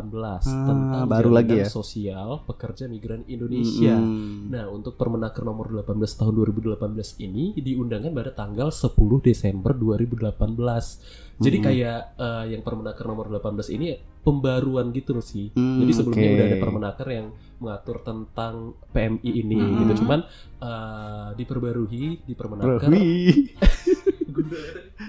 tentang 0.45 1.07
baru 1.07 1.29
lagi 1.31 1.63
ya? 1.63 1.67
sosial 1.67 2.43
pekerja 2.47 2.87
migran 2.87 3.27
Indonesia. 3.27 3.95
Mm-mm. 3.97 4.51
Nah, 4.51 4.67
untuk 4.71 4.95
Permenaker 4.95 5.43
nomor 5.43 5.71
18 5.71 5.97
tahun 6.19 6.33
2018 6.35 6.77
ini 7.23 7.55
diundangkan 7.57 8.11
pada 8.11 8.31
tanggal 8.35 8.69
10 8.71 8.95
Desember 9.23 9.71
2018. 9.75 11.41
Jadi 11.41 11.57
Mm-mm. 11.57 11.67
kayak 11.67 11.99
eh, 12.17 12.45
yang 12.55 12.61
Permenaker 12.61 13.05
nomor 13.07 13.27
18 13.27 13.75
ini 13.75 13.97
pembaruan 14.21 14.93
gitu 14.93 15.17
loh 15.17 15.25
sih. 15.25 15.49
Hmm, 15.57 15.81
Jadi 15.81 15.91
sebelumnya 15.97 16.29
oke. 16.29 16.35
udah 16.37 16.45
ada 16.45 16.57
Permenaker 16.61 17.07
yang 17.09 17.27
mengatur 17.57 17.97
tentang 18.05 18.77
PMI 18.93 19.31
ini 19.41 19.57
Mm-mm. 19.57 19.79
gitu. 19.85 20.05
Cuman 20.05 20.19
eh, 20.61 21.29
diperbarui 21.35 22.21
di 22.23 22.33
Permenaker. 22.37 22.89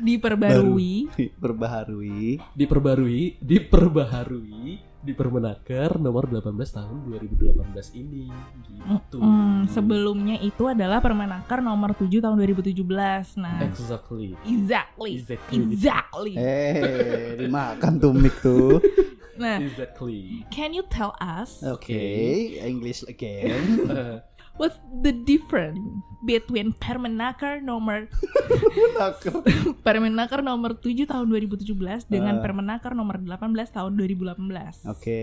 Diperbarui. 0.02 1.08
Berbaharui. 1.38 2.40
diperbarui, 2.56 3.20
diperbaharui 3.40 4.62
di 5.02 5.12
Permenaker 5.18 5.98
nomor 5.98 6.30
18 6.30 6.46
tahun 6.70 6.96
2018 7.10 7.58
ini 7.98 8.30
gitu. 8.70 9.18
Hmm, 9.18 9.66
sebelumnya 9.66 10.38
itu 10.38 10.70
adalah 10.70 11.02
Permenaker 11.02 11.58
nomor 11.58 11.98
7 11.98 12.22
tahun 12.22 12.38
2017. 12.38 13.34
Nah, 13.42 13.66
Exactly. 13.66 14.38
exactly. 14.46 15.18
Exactly. 15.18 15.58
Exactly. 15.58 16.32
Eh, 16.38 17.34
dimakan 17.34 17.92
tuh 17.98 18.14
mic 18.14 18.34
tuh. 18.38 18.78
Nah, 19.32 19.58
Exactly. 19.58 20.46
can 20.54 20.70
you 20.70 20.86
tell 20.86 21.16
us 21.18 21.64
Oke, 21.66 21.90
English 22.62 23.02
again. 23.08 23.82
Eh, 24.52 24.58
what's 24.58 24.76
the 25.00 25.12
difference 25.12 25.80
between 26.22 26.70
Permenaker 26.74 27.58
nomor 27.58 28.06
Permenaker 29.82 30.40
nomor 30.44 30.76
7 30.76 31.08
tahun 31.08 31.26
2017 31.26 32.06
dengan 32.06 32.38
Ah. 32.38 32.42
Permenaker 32.42 32.92
nomor 32.92 33.16
18 33.18 33.32
tahun 33.70 33.92
2018? 33.96 34.86
Oke, 34.86 35.22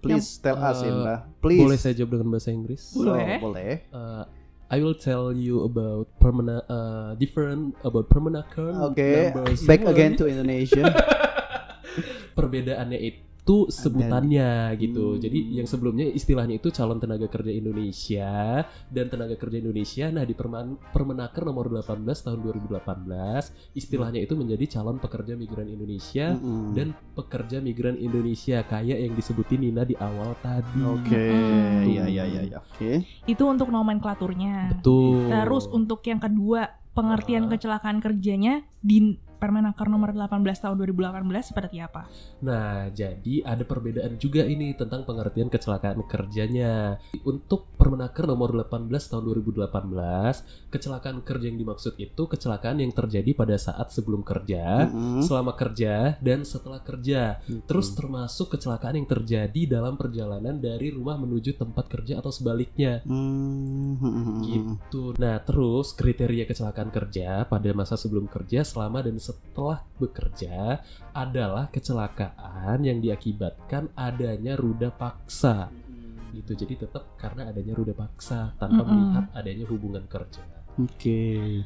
please 0.00 0.28
tell 0.38 0.56
us 0.56 0.80
Eh, 0.80 0.88
Indra. 0.88 1.28
Please. 1.38 1.60
boleh 1.60 1.78
saya 1.78 1.94
jawab 1.94 2.16
dengan 2.16 2.28
bahasa 2.30 2.50
Inggris? 2.50 2.82
Oh, 2.92 3.06
Boleh. 3.06 3.38
boleh. 3.38 3.72
Uh, 3.90 4.24
I 4.66 4.80
will 4.80 4.96
tell 4.96 5.30
you 5.30 5.62
about 5.62 6.08
permana 6.16 6.64
uh, 6.64 7.12
different 7.14 7.76
about 7.82 8.08
Permenaker. 8.08 8.72
Oke, 8.82 9.30
numbers 9.30 9.62
back 9.62 9.84
again 9.84 10.16
to 10.16 10.24
Indonesia. 10.24 10.88
Perbedaannya 12.32 12.96
itu 12.96 13.20
itu 13.42 13.66
sebutannya 13.66 14.70
gitu. 14.78 15.14
Hmm. 15.14 15.20
Jadi 15.20 15.58
yang 15.58 15.66
sebelumnya 15.66 16.06
istilahnya 16.06 16.56
itu 16.56 16.70
calon 16.70 16.96
tenaga 16.96 17.26
kerja 17.26 17.50
Indonesia 17.50 18.62
dan 18.86 19.10
tenaga 19.10 19.34
kerja 19.34 19.58
Indonesia. 19.58 20.06
Nah 20.08 20.22
di 20.22 20.30
Perman- 20.30 20.78
Permenaker 20.78 21.42
nomor 21.42 21.66
18 21.66 22.06
tahun 22.22 22.38
2018 22.38 23.50
istilahnya 23.74 24.22
itu 24.22 24.38
menjadi 24.38 24.78
calon 24.78 24.96
pekerja 24.96 25.34
migran 25.34 25.66
Indonesia 25.66 26.32
Mm-mm. 26.32 26.70
dan 26.72 26.94
pekerja 27.12 27.58
migran 27.58 27.98
Indonesia 27.98 28.62
kayak 28.62 28.98
yang 29.00 29.12
disebutin 29.12 29.58
Nina 29.58 29.82
di 29.82 29.98
awal 29.98 30.38
tadi. 30.38 30.78
Oke, 30.78 31.10
Mm-mm. 31.10 31.90
iya 31.90 32.04
iya 32.06 32.24
iya 32.24 32.40
iya. 32.46 32.58
Oke. 32.62 33.02
Itu 33.26 33.50
untuk 33.50 33.68
nomenklaturnya. 33.68 34.78
Betul. 34.78 35.26
Terus 35.26 35.66
untuk 35.66 35.98
yang 36.06 36.22
kedua, 36.22 36.70
pengertian 36.92 37.50
Ah. 37.50 37.50
kecelakaan 37.50 37.98
kerjanya 37.98 38.62
di 38.78 39.18
Permenaker 39.42 39.90
nomor 39.90 40.14
18 40.14 40.38
tahun 40.38 40.78
2018 40.78 41.50
seperti 41.50 41.82
apa? 41.82 42.06
Nah, 42.46 42.86
jadi 42.94 43.42
ada 43.42 43.66
perbedaan 43.66 44.14
juga 44.14 44.46
ini 44.46 44.70
tentang 44.78 45.02
pengertian 45.02 45.50
kecelakaan 45.50 45.98
kerjanya. 46.06 47.02
Untuk 47.26 47.74
Permenaker 47.74 48.30
nomor 48.30 48.54
18 48.54 48.86
tahun 48.86 49.26
2018, 49.42 50.70
kecelakaan 50.70 51.26
kerja 51.26 51.50
yang 51.50 51.58
dimaksud 51.58 51.98
itu 51.98 52.22
kecelakaan 52.30 52.78
yang 52.78 52.94
terjadi 52.94 53.34
pada 53.34 53.58
saat 53.58 53.90
sebelum 53.90 54.22
kerja, 54.22 54.86
Mm-mm. 54.86 55.26
selama 55.26 55.58
kerja, 55.58 56.14
dan 56.22 56.46
setelah 56.46 56.78
kerja. 56.78 57.42
Gitu. 57.42 57.66
Terus 57.66 57.90
termasuk 57.98 58.54
kecelakaan 58.54 59.02
yang 59.02 59.10
terjadi 59.10 59.66
dalam 59.66 59.98
perjalanan 59.98 60.62
dari 60.62 60.94
rumah 60.94 61.18
menuju 61.18 61.58
tempat 61.58 61.90
kerja 61.90 62.22
atau 62.22 62.30
sebaliknya. 62.30 63.02
Hmm, 63.02 63.98
hmm, 63.98 64.06
hmm, 64.06 64.22
hmm. 64.22 64.40
Gitu. 64.46 65.04
Nah, 65.18 65.42
terus 65.42 65.90
kriteria 65.98 66.46
kecelakaan 66.46 66.94
kerja 66.94 67.42
pada 67.50 67.70
masa 67.74 67.98
sebelum 67.98 68.30
kerja, 68.30 68.62
selama 68.62 69.02
dan 69.02 69.18
setelah 69.18 69.31
bekerja 69.96 70.80
adalah 71.12 71.68
kecelakaan 71.68 72.82
yang 72.82 72.98
diakibatkan 72.98 73.92
adanya 73.92 74.56
ruda 74.56 74.88
paksa. 74.90 75.68
Gitu. 76.32 76.56
Jadi 76.56 76.88
tetap 76.88 77.12
karena 77.16 77.48
adanya 77.48 77.76
ruda 77.76 77.92
paksa 77.92 78.56
tanpa 78.56 78.82
Mm-mm. 78.82 78.92
melihat 79.12 79.24
adanya 79.36 79.64
hubungan 79.68 80.04
kerja. 80.08 80.40
Oke. 80.80 81.60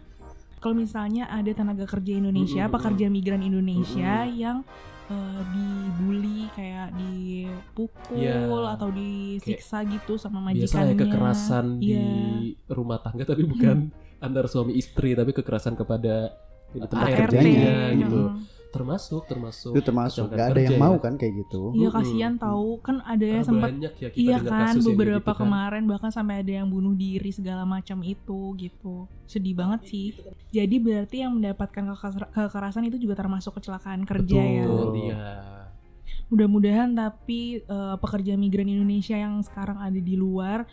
Kalau 0.58 0.74
misalnya 0.74 1.30
ada 1.30 1.52
tenaga 1.54 1.86
kerja 1.86 2.18
Indonesia, 2.18 2.66
Mm-mm. 2.66 2.74
pekerja 2.74 3.06
migran 3.06 3.46
Indonesia 3.46 4.26
yang 4.26 4.66
eh, 5.06 5.42
dibully 5.54 6.50
kayak 6.50 6.90
dipukul 6.98 8.18
Iya. 8.18 8.74
atau 8.74 8.90
disiksa 8.90 9.86
gitu 9.86 10.18
sama 10.18 10.42
majikannya. 10.42 10.98
ya 10.98 10.98
kekerasan 10.98 11.66
di 11.78 11.94
Iya. 11.94 12.74
rumah 12.74 12.98
tangga 12.98 13.22
tapi 13.22 13.46
bukan 13.46 13.94
antar 14.18 14.50
suami 14.50 14.74
istri 14.74 15.14
tapi 15.14 15.30
kekerasan 15.30 15.78
kepada 15.78 16.34
Itu 16.72 16.86
tempat 16.86 17.08
ART. 17.08 17.18
kerjanya 17.28 17.74
Mm. 17.86 17.98
gitu. 18.00 18.20
Termasuk 18.66 19.24
termasuk 19.24 19.72
Itu 19.72 19.80
termasuk 19.80 20.26
kecelakaan 20.26 20.36
gak 20.36 20.52
ada 20.52 20.60
yang 20.60 20.68
kerja 20.68 20.84
mau 20.84 20.92
ya. 20.92 21.00
kan 21.00 21.14
kayak 21.16 21.34
gitu. 21.38 21.60
Iya 21.72 21.88
kasihan 21.90 22.34
tahu 22.36 22.68
kan 22.78 22.96
ada 23.00 23.24
yang 23.24 23.40
sempat 23.42 23.70
ya 23.72 23.90
kita 23.90 24.12
Iya 24.12 24.36
kan 24.38 24.68
yang 24.68 24.84
beberapa 24.84 25.16
gitu 25.22 25.32
kan. 25.32 25.40
kemarin 25.40 25.82
bahkan 25.86 26.10
sampai 26.10 26.34
ada 26.38 26.52
yang 26.54 26.68
bunuh 26.68 26.92
diri 26.92 27.30
segala 27.30 27.64
macam 27.64 27.98
itu 28.02 28.40
gitu 28.54 28.94
sedih 29.24 29.54
banget 29.54 29.80
sih 29.86 30.06
jadi 30.50 30.76
berarti 30.76 31.16
yang 31.18 31.32
mendapatkan 31.32 31.84
kekerasan 32.30 32.84
itu 32.84 33.00
juga 33.00 33.16
termasuk 33.16 33.56
kecelakaan 33.56 34.04
kerja 34.04 34.38
ya 34.38 34.62
Betul, 34.62 34.92
iya. 35.00 35.24
mudah-mudahan 36.26 36.90
tapi 36.92 37.62
eh, 37.62 37.96
pekerja 37.96 38.34
migran 38.34 38.68
Indonesia 38.68 39.14
yang 39.14 39.40
sekarang 39.40 39.78
ada 39.78 39.96
di 39.96 40.14
luar 40.14 40.66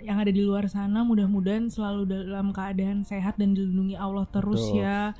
yang 0.00 0.20
ada 0.20 0.30
di 0.30 0.44
luar 0.44 0.68
sana 0.68 1.02
mudah-mudahan 1.02 1.72
selalu 1.72 2.04
dalam 2.08 2.52
keadaan 2.52 3.02
sehat 3.02 3.40
dan 3.40 3.56
dilindungi 3.56 3.96
Allah 3.96 4.28
terus 4.28 4.60
Betul. 4.60 4.84
ya 4.84 5.16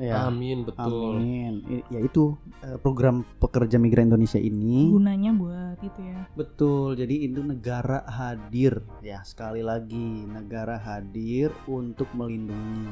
Ya. 0.00 0.24
Amin, 0.24 0.64
betul. 0.64 1.20
Amin. 1.20 1.84
Ya 1.92 2.00
itu 2.00 2.40
eh, 2.64 2.80
program 2.80 3.28
pekerja 3.36 3.76
migran 3.76 4.08
Indonesia 4.08 4.40
ini 4.40 4.88
gunanya 4.88 5.36
buat 5.36 5.76
itu 5.84 6.00
ya 6.00 6.24
betul. 6.32 6.96
Jadi 6.96 7.28
itu 7.28 7.44
negara 7.44 8.00
hadir 8.08 8.80
ya 9.04 9.20
sekali 9.20 9.60
lagi 9.60 10.24
negara 10.24 10.80
hadir 10.80 11.52
untuk 11.68 12.08
melindungi 12.16 12.88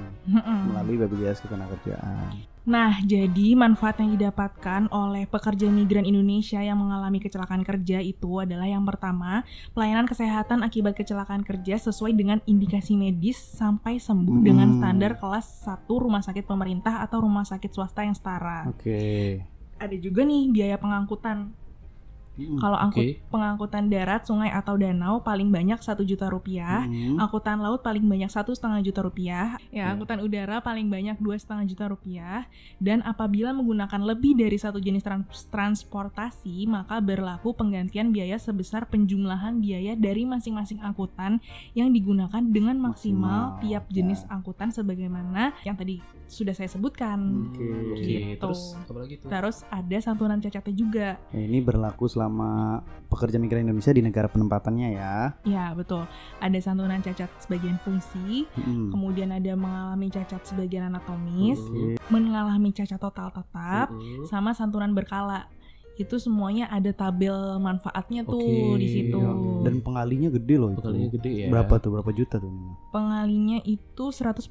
melalui 0.69 1.01
BPJS 1.01 1.41
Ketenagakerjaan. 1.49 2.37
Nah, 2.61 3.01
jadi 3.01 3.57
manfaat 3.57 4.05
yang 4.05 4.13
didapatkan 4.15 4.93
oleh 4.93 5.25
pekerja 5.25 5.67
migran 5.73 6.05
Indonesia 6.05 6.61
yang 6.61 6.77
mengalami 6.77 7.17
kecelakaan 7.17 7.65
kerja 7.65 8.05
itu 8.05 8.37
adalah 8.37 8.69
yang 8.69 8.85
pertama, 8.85 9.49
pelayanan 9.73 10.05
kesehatan 10.05 10.61
akibat 10.61 10.93
kecelakaan 10.93 11.41
kerja 11.41 11.81
sesuai 11.81 12.13
dengan 12.13 12.39
indikasi 12.45 13.01
medis 13.01 13.41
sampai 13.41 13.97
sembuh 13.97 14.37
Mm. 14.39 14.45
dengan 14.45 14.69
standar 14.77 15.17
kelas 15.17 15.47
1 15.65 15.97
rumah 15.97 16.21
sakit 16.21 16.45
pemerintah 16.45 17.01
atau 17.01 17.25
rumah 17.25 17.49
sakit 17.49 17.73
swasta 17.73 18.05
yang 18.05 18.15
setara. 18.15 18.69
Oke. 18.69 19.41
Ada 19.81 19.97
juga 19.97 20.29
nih 20.29 20.53
biaya 20.53 20.77
pengangkutan. 20.77 21.57
Mm. 22.41 22.57
Kalau 22.57 22.79
angkut 22.81 23.05
Oke. 23.05 23.21
pengangkutan 23.29 23.93
darat, 23.93 24.25
sungai 24.25 24.49
atau 24.49 24.81
danau 24.81 25.21
paling 25.21 25.53
banyak 25.53 25.77
satu 25.79 26.01
juta 26.01 26.33
rupiah. 26.33 26.89
Mm. 26.89 27.21
Angkutan 27.21 27.61
laut 27.61 27.85
paling 27.85 28.03
banyak 28.09 28.33
satu 28.33 28.57
setengah 28.57 28.81
juta 28.81 29.05
rupiah, 29.05 29.61
ya 29.69 29.85
Ya. 29.85 29.93
angkutan 29.93 30.25
udara 30.25 30.61
paling 30.61 30.89
banyak 30.89 31.21
dua 31.21 31.37
setengah 31.37 31.69
juta 31.69 31.85
rupiah, 31.89 32.49
dan 32.81 33.05
apabila 33.05 33.53
menggunakan 33.53 34.01
lebih 34.01 34.37
dari 34.37 34.57
satu 34.57 34.81
jenis 34.81 35.05
trans- 35.05 35.49
transportasi 35.53 36.65
maka 36.65 37.01
berlaku 37.01 37.53
penggantian 37.53 38.13
biaya 38.13 38.41
sebesar 38.41 38.89
penjumlahan 38.89 39.61
biaya 39.61 39.97
dari 39.97 40.25
masing-masing 40.25 40.81
angkutan 40.81 41.41
yang 41.77 41.93
digunakan 41.93 42.41
dengan 42.41 42.81
maksimal, 42.81 43.59
Maksimal, 43.59 43.63
tiap 43.65 43.85
ya. 43.89 43.95
jenis 44.01 44.25
angkutan 44.29 44.71
sebagaimana 44.71 45.53
yang 45.65 45.75
tadi 45.75 46.01
sudah 46.31 46.55
saya 46.55 46.71
sebutkan. 46.71 47.19
Oke. 47.51 47.67
Oke, 47.91 47.99
Gitu. 47.99 48.39
terus 48.39 48.79
apa 48.79 48.95
lagi 48.97 49.15
tuh? 49.19 49.29
Terus 49.29 49.57
ada 49.67 49.97
santunan 49.99 50.39
cacatnya 50.39 50.73
juga. 50.73 51.09
Ya, 51.35 51.41
ini 51.43 51.59
berlaku 51.59 52.07
selama 52.07 52.81
pekerja 53.11 53.37
migran 53.37 53.67
Indonesia 53.67 53.91
di 53.91 54.01
negara 54.01 54.31
penempatannya 54.31 54.89
ya. 54.95 55.35
Ya 55.43 55.75
betul. 55.75 56.07
Ada 56.39 56.59
santunan 56.63 57.03
cacat 57.03 57.29
sebagian 57.41 57.83
fungsi, 57.83 58.47
Mm. 58.55 58.95
kemudian 58.95 59.31
ada 59.31 59.53
mengalami 59.53 60.07
cacat 60.09 60.47
sebagian 60.47 60.87
anatomis, 60.87 61.59
Mm, 61.59 61.99
mengalami 62.07 62.71
cacat 62.71 62.97
total 62.97 63.29
tetap, 63.29 63.91
mm, 63.91 64.31
sama 64.31 64.55
santunan 64.55 64.95
berkala. 64.95 65.51
Itu 66.01 66.17
semuanya 66.17 66.65
ada 66.67 66.89
tabel 66.91 67.33
manfaatnya 67.59 68.25
tuh 68.25 68.41
Oke, 68.41 68.81
di 68.81 68.89
situ. 68.89 69.21
Iya. 69.21 69.33
Dan 69.61 69.75
pengalinya 69.81 70.29
gede 70.31 70.55
loh 70.57 70.69
itu. 70.71 70.81
Pengalinya 70.81 71.11
gede 71.13 71.31
ya. 71.37 71.49
Berapa 71.49 71.77
tuh? 71.77 71.91
Berapa 71.93 72.11
juta 72.11 72.37
tuh? 72.37 72.49
Pengalinya 72.89 73.61
itu 73.63 74.05
142 74.09 74.49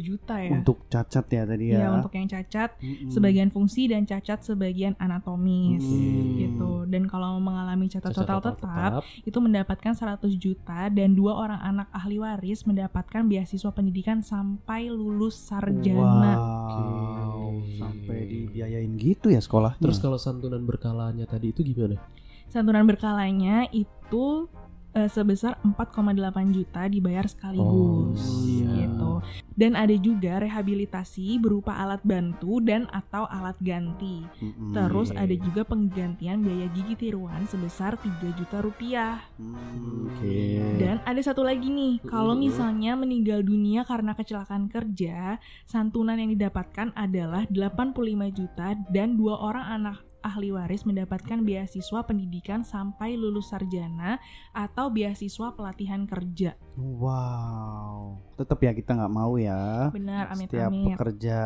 juta 0.00 0.34
ya. 0.36 0.50
Untuk 0.52 0.84
cacat 0.86 1.24
ya 1.24 1.42
tadi 1.44 1.64
Iya, 1.70 1.78
ya. 1.80 1.88
untuk 1.94 2.10
yang 2.10 2.26
cacat 2.26 2.74
Mm-mm. 2.76 3.08
sebagian 3.08 3.48
fungsi 3.48 3.86
dan 3.86 4.02
cacat 4.02 4.42
sebagian 4.42 4.98
anatomis 4.98 5.80
Hmm. 5.80 6.36
gitu. 6.36 6.70
Dan 6.84 7.06
kalau 7.06 7.38
mengalami 7.38 7.86
cacat, 7.86 8.10
Cacat 8.10 8.26
total, 8.26 8.40
tetap, 8.42 8.92
itu 9.22 9.38
mendapatkan 9.38 9.92
100 9.94 10.34
juta 10.34 10.88
dan 10.88 11.14
dua 11.14 11.36
orang 11.36 11.60
anak 11.60 11.86
ahli 11.90 12.18
waris 12.18 12.66
mendapatkan 12.66 13.22
beasiswa 13.22 13.70
pendidikan 13.70 14.20
sampai 14.20 14.90
lulus 14.90 15.38
sarjana. 15.38 16.34
Wow, 16.34 17.62
Oke. 17.62 17.78
sampai 17.78 18.18
dibiayain 18.26 18.90
gitu 18.96 19.28
ya 19.28 19.38
sekolahnya. 19.38 19.78
Terus 19.78 19.98
kalau 19.98 20.16
santunan 20.16 20.64
berkalanya 20.80 21.28
tadi 21.28 21.52
itu 21.52 21.60
gimana? 21.60 22.00
Santunan 22.48 22.88
berkalanya 22.88 23.68
itu 23.68 24.48
eh, 24.90 25.06
sebesar 25.06 25.54
4,8 25.62 26.18
juta 26.50 26.88
dibayar 26.88 27.22
sekaligus 27.28 28.18
Oh, 28.18 28.42
iya. 28.42 28.88
gitu. 28.88 29.12
Dan 29.54 29.76
ada 29.76 29.92
juga 29.94 30.40
rehabilitasi 30.40 31.36
berupa 31.38 31.76
alat 31.76 32.00
bantu 32.02 32.58
dan 32.58 32.88
atau 32.90 33.28
alat 33.28 33.54
ganti. 33.60 34.24
Mm-mm. 34.40 34.72
Terus 34.74 35.12
Oke. 35.14 35.20
ada 35.20 35.34
juga 35.36 35.62
penggantian 35.62 36.42
biaya 36.42 36.66
gigi 36.74 36.96
tiruan 36.96 37.44
sebesar 37.46 38.00
3 38.00 38.34
juta 38.34 38.58
rupiah. 38.64 39.20
Hmm, 39.38 40.10
Oke. 40.10 40.58
Dan 40.80 40.98
ada 41.06 41.20
satu 41.22 41.44
lagi 41.46 41.70
nih, 41.70 42.02
kalau 42.08 42.34
misalnya 42.34 42.96
meninggal 42.98 43.44
dunia 43.46 43.86
karena 43.86 44.16
kecelakaan 44.16 44.66
kerja, 44.66 45.38
santunan 45.68 46.18
yang 46.18 46.32
didapatkan 46.34 46.90
adalah 46.98 47.46
85 47.46 47.94
juta 48.34 48.74
dan 48.90 49.14
dua 49.14 49.38
orang 49.38 49.66
anak 49.70 50.09
ahli 50.20 50.52
waris 50.52 50.84
mendapatkan 50.84 51.40
beasiswa 51.44 52.00
pendidikan 52.04 52.60
sampai 52.62 53.16
lulus 53.16 53.52
sarjana 53.52 54.20
atau 54.52 54.92
beasiswa 54.92 55.52
pelatihan 55.56 56.04
kerja. 56.04 56.56
Wow. 56.76 58.20
Tetap 58.36 58.60
ya 58.60 58.72
kita 58.72 58.96
nggak 58.96 59.12
mau 59.12 59.36
ya. 59.36 59.88
Benar, 59.92 60.32
amit 60.32 60.48
Setiap 60.48 60.72
amit. 60.72 60.96
pekerja 60.96 61.38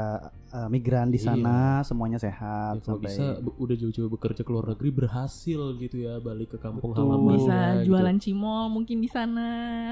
eh, 0.55 0.69
migran 0.69 1.09
di 1.09 1.19
sana 1.19 1.57
semuanya 1.83 2.15
sehat 2.17 2.79
Ya, 2.79 2.81
kalau 2.81 2.97
sampai 2.97 3.11
bisa 3.11 3.25
be- 3.37 3.57
udah 3.57 3.75
jauh-jauh 3.77 4.07
bekerja 4.09 4.41
ke 4.41 4.51
luar 4.51 4.67
negeri 4.69 4.91
berhasil 4.95 5.61
gitu 5.77 5.97
ya 6.01 6.17
balik 6.17 6.49
ke 6.49 6.59
kampung 6.59 6.95
Betul. 6.95 7.03
halaman 7.03 7.35
Bisa 7.35 7.59
gitu. 7.75 7.87
jualan 7.91 8.17
cimol 8.17 8.65
mungkin 8.69 8.97
di 8.97 9.09
sana. 9.09 9.49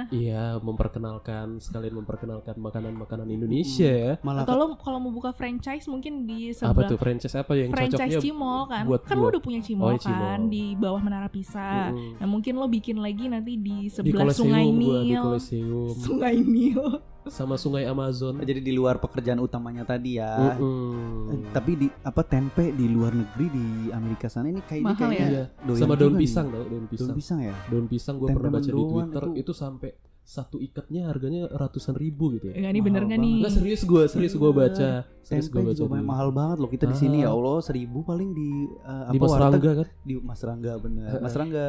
Iya, 0.08 0.56
memperkenalkan 0.58 1.58
sekalian 1.58 1.94
memperkenalkan 1.96 2.54
makanan-makanan 2.56 3.26
Indonesia 3.26 3.90
ya. 3.90 4.12
malah 4.20 4.42
Atau 4.42 4.54
lo 4.54 4.66
kalau 4.76 4.98
mau 4.98 5.10
buka 5.10 5.32
franchise 5.32 5.84
mungkin 5.84 6.24
di 6.24 6.50
Apa 6.52 6.56
sebelah 6.78 6.88
tuh 6.88 6.96
franchise 6.96 7.34
apa 7.34 7.52
yang 7.52 7.70
franchise 7.70 7.98
cocoknya 7.98 8.20
cimol 8.20 8.60
kan. 8.66 8.84
buat 8.84 9.02
kan 9.02 9.16
lo 9.16 9.26
udah 9.28 9.42
punya 9.42 9.60
cimol 9.60 9.84
Oh, 9.84 9.90
iya, 9.90 9.98
kan 9.98 10.06
cimol. 10.38 10.48
di 10.48 10.64
bawah 10.74 11.00
Menara 11.00 11.26
Pisa. 11.26 11.90
Mm-mm. 11.90 12.16
Nah 12.16 12.26
mungkin 12.26 12.54
lo 12.54 12.66
bikin 12.66 12.96
lagi 12.96 13.26
nanti 13.26 13.52
di 13.54 13.72
di 13.74 13.88
sebelah 13.88 14.28
Colosseum 14.28 14.46
Sungai 14.46 14.64
gua, 14.64 14.72
di 14.72 14.86
Nil. 15.02 15.22
Colosseum. 15.24 15.94
Sungai 15.98 16.36
Nil. 16.38 16.84
Sama 17.24 17.54
Sungai 17.54 17.84
Amazon. 17.84 18.38
Jadi 18.38 18.60
di 18.60 18.72
luar 18.72 18.98
pekerjaan 18.98 19.38
utamanya 19.38 19.84
tadi 19.84 20.16
ya. 20.16 20.56
Mm-mm. 20.56 21.30
Eh, 21.30 21.38
Tapi 21.50 21.72
di 21.76 21.86
apa 22.02 22.22
tempe 22.22 22.68
di 22.68 22.86
luar 22.86 23.12
negeri 23.12 23.46
di 23.46 23.64
Amerika 23.88 24.26
sana 24.26 24.48
ini 24.48 24.58
kayak 24.60 24.80
ini 24.80 24.86
Mahal 24.88 24.98
kayaknya 24.98 25.28
Iya. 25.28 25.44
doyan 25.62 25.80
sama 25.80 25.94
daun 25.94 26.14
pisang 26.16 26.46
tau, 26.48 26.64
daun 26.64 26.86
pisang. 26.86 27.06
Daun 27.06 27.16
pisang 27.16 27.38
ya. 27.40 27.54
Daun 27.66 27.86
pisang 27.86 28.14
gue 28.16 28.28
pernah 28.28 28.50
baca 28.52 28.64
di 28.64 28.82
Twitter 28.82 29.22
itu- 29.24 29.38
itu. 29.38 29.52
sampai 29.52 29.90
satu 30.22 30.56
ikatnya 30.56 31.02
harganya 31.04 31.42
ratusan 31.48 31.94
ribu 31.94 32.30
gitu 32.32 32.48
ya. 32.48 32.54
Enggak 32.54 32.72
nih 32.72 32.82
bener 32.82 33.02
gak 33.04 33.18
nih? 33.18 33.34
Enggak 33.42 33.52
serius 33.52 33.82
gue, 33.82 34.02
serius 34.06 34.32
gue 34.32 34.50
baca. 34.50 34.88
Serius 35.20 35.48
gue 35.48 35.60
baca 35.60 35.74
juga 35.76 35.98
di, 35.98 36.04
mahal 36.04 36.28
banget 36.30 36.56
loh 36.58 36.70
kita 36.70 36.86
di 36.86 36.96
sini 36.96 37.18
Ah. 37.20 37.26
ya 37.26 37.30
Allah 37.32 37.58
seribu 37.60 38.02
paling 38.02 38.30
di 38.30 38.48
eh, 38.68 39.04
di 39.10 39.18
apa 39.18 39.20
Mas 39.20 39.30
warteg 39.30 39.42
Rangga 39.52 39.72
kan. 39.76 39.88
di 40.00 40.14
Mas 40.16 40.40
Rangga 40.40 40.72
bener. 40.78 41.10
Mas 41.18 41.34
Rangga. 41.34 41.68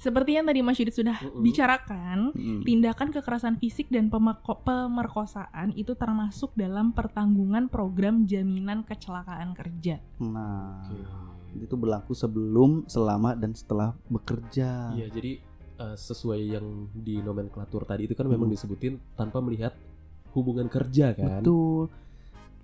Seperti 0.00 0.40
yang 0.40 0.48
tadi 0.48 0.64
Mas 0.64 0.80
Yudit 0.80 0.96
sudah 0.96 1.20
Mm-mm. 1.20 1.44
bicarakan, 1.44 2.32
Mm. 2.32 2.64
tindakan 2.64 3.12
kekerasan 3.12 3.60
fisik 3.60 3.92
dan 3.92 4.08
pemerkosaan 4.08 5.76
itu 5.76 5.92
termasuk 5.92 6.56
dalam 6.56 6.96
pertanggungan 6.96 7.68
program 7.68 8.24
jaminan 8.24 8.80
kecelakaan 8.80 9.52
kerja. 9.52 10.00
Nah, 10.24 10.88
itu 11.52 11.74
berlaku 11.76 12.16
sebelum, 12.16 12.88
selama 12.88 13.36
dan 13.36 13.52
setelah 13.52 13.92
bekerja. 14.08 14.96
Iya, 14.96 15.12
jadi 15.12 15.32
eh, 15.80 15.96
sesuai 16.00 16.40
yang 16.48 16.88
di 16.96 17.20
nomenklatur 17.20 17.84
tadi 17.84 18.08
itu 18.08 18.16
kan 18.16 18.24
memang 18.24 18.48
disebutin 18.48 18.96
tanpa 19.20 19.44
melihat 19.44 19.76
hubungan 20.32 20.72
kerja 20.72 21.12
kan. 21.12 21.44
Betul. 21.44 21.92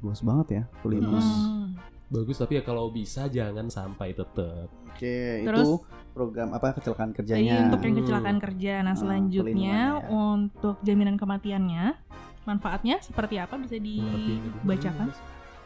Luas 0.00 0.20
banget 0.24 0.46
ya, 0.52 0.62
Olympus. 0.84 1.24
Hmm. 1.24 1.76
Bagus 2.06 2.38
tapi 2.38 2.54
ya 2.54 2.62
kalau 2.62 2.86
bisa 2.88 3.26
jangan 3.26 3.66
sampai 3.66 4.14
tetep. 4.14 4.70
Oke, 4.86 5.42
Terus- 5.42 5.66
itu 5.66 5.70
program 6.14 6.54
apa 6.54 6.72
kecelakaan 6.72 7.10
Jadi 7.10 7.18
kerjanya. 7.20 7.66
untuk 7.66 7.82
yang 7.82 7.92
Hmm. 7.92 8.00
kecelakaan 8.00 8.38
kerja. 8.38 8.74
Nah, 8.80 8.88
Ah, 8.88 8.96
selanjutnya 8.96 9.78
ya. 9.98 10.06
untuk 10.08 10.76
jaminan 10.80 11.18
kematiannya, 11.18 11.84
manfaatnya 12.44 13.02
seperti 13.02 13.36
apa 13.36 13.58
bisa 13.58 13.76
dibacakan? 13.76 15.10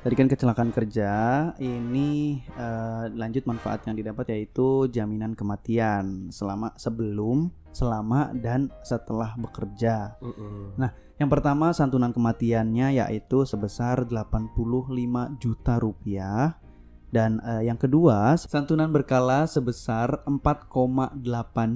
Tadi 0.00 0.14
kan 0.16 0.32
kecelakaan 0.32 0.72
kerja, 0.72 1.12
ini 1.60 2.40
eh, 2.56 3.04
lanjut 3.12 3.44
manfaat 3.44 3.84
yang 3.84 4.00
didapat 4.00 4.32
yaitu 4.32 4.88
jaminan 4.88 5.36
kematian 5.36 6.32
selama 6.32 6.72
sebelum, 6.80 7.52
selama 7.68 8.32
dan 8.32 8.72
setelah 8.80 9.36
bekerja. 9.36 10.16
Mm-mm. 10.24 10.80
Yang 11.20 11.30
pertama 11.36 11.76
santunan 11.76 12.16
kematiannya 12.16 12.96
yaitu 12.96 13.44
sebesar 13.44 14.08
85 14.08 14.56
juta 15.36 15.76
rupiah 15.76 16.56
dan 17.10 17.42
eh, 17.42 17.66
yang 17.66 17.76
kedua 17.76 18.38
santunan 18.38 18.88
berkala 18.88 19.44
sebesar 19.44 20.22
4,8 20.24 21.18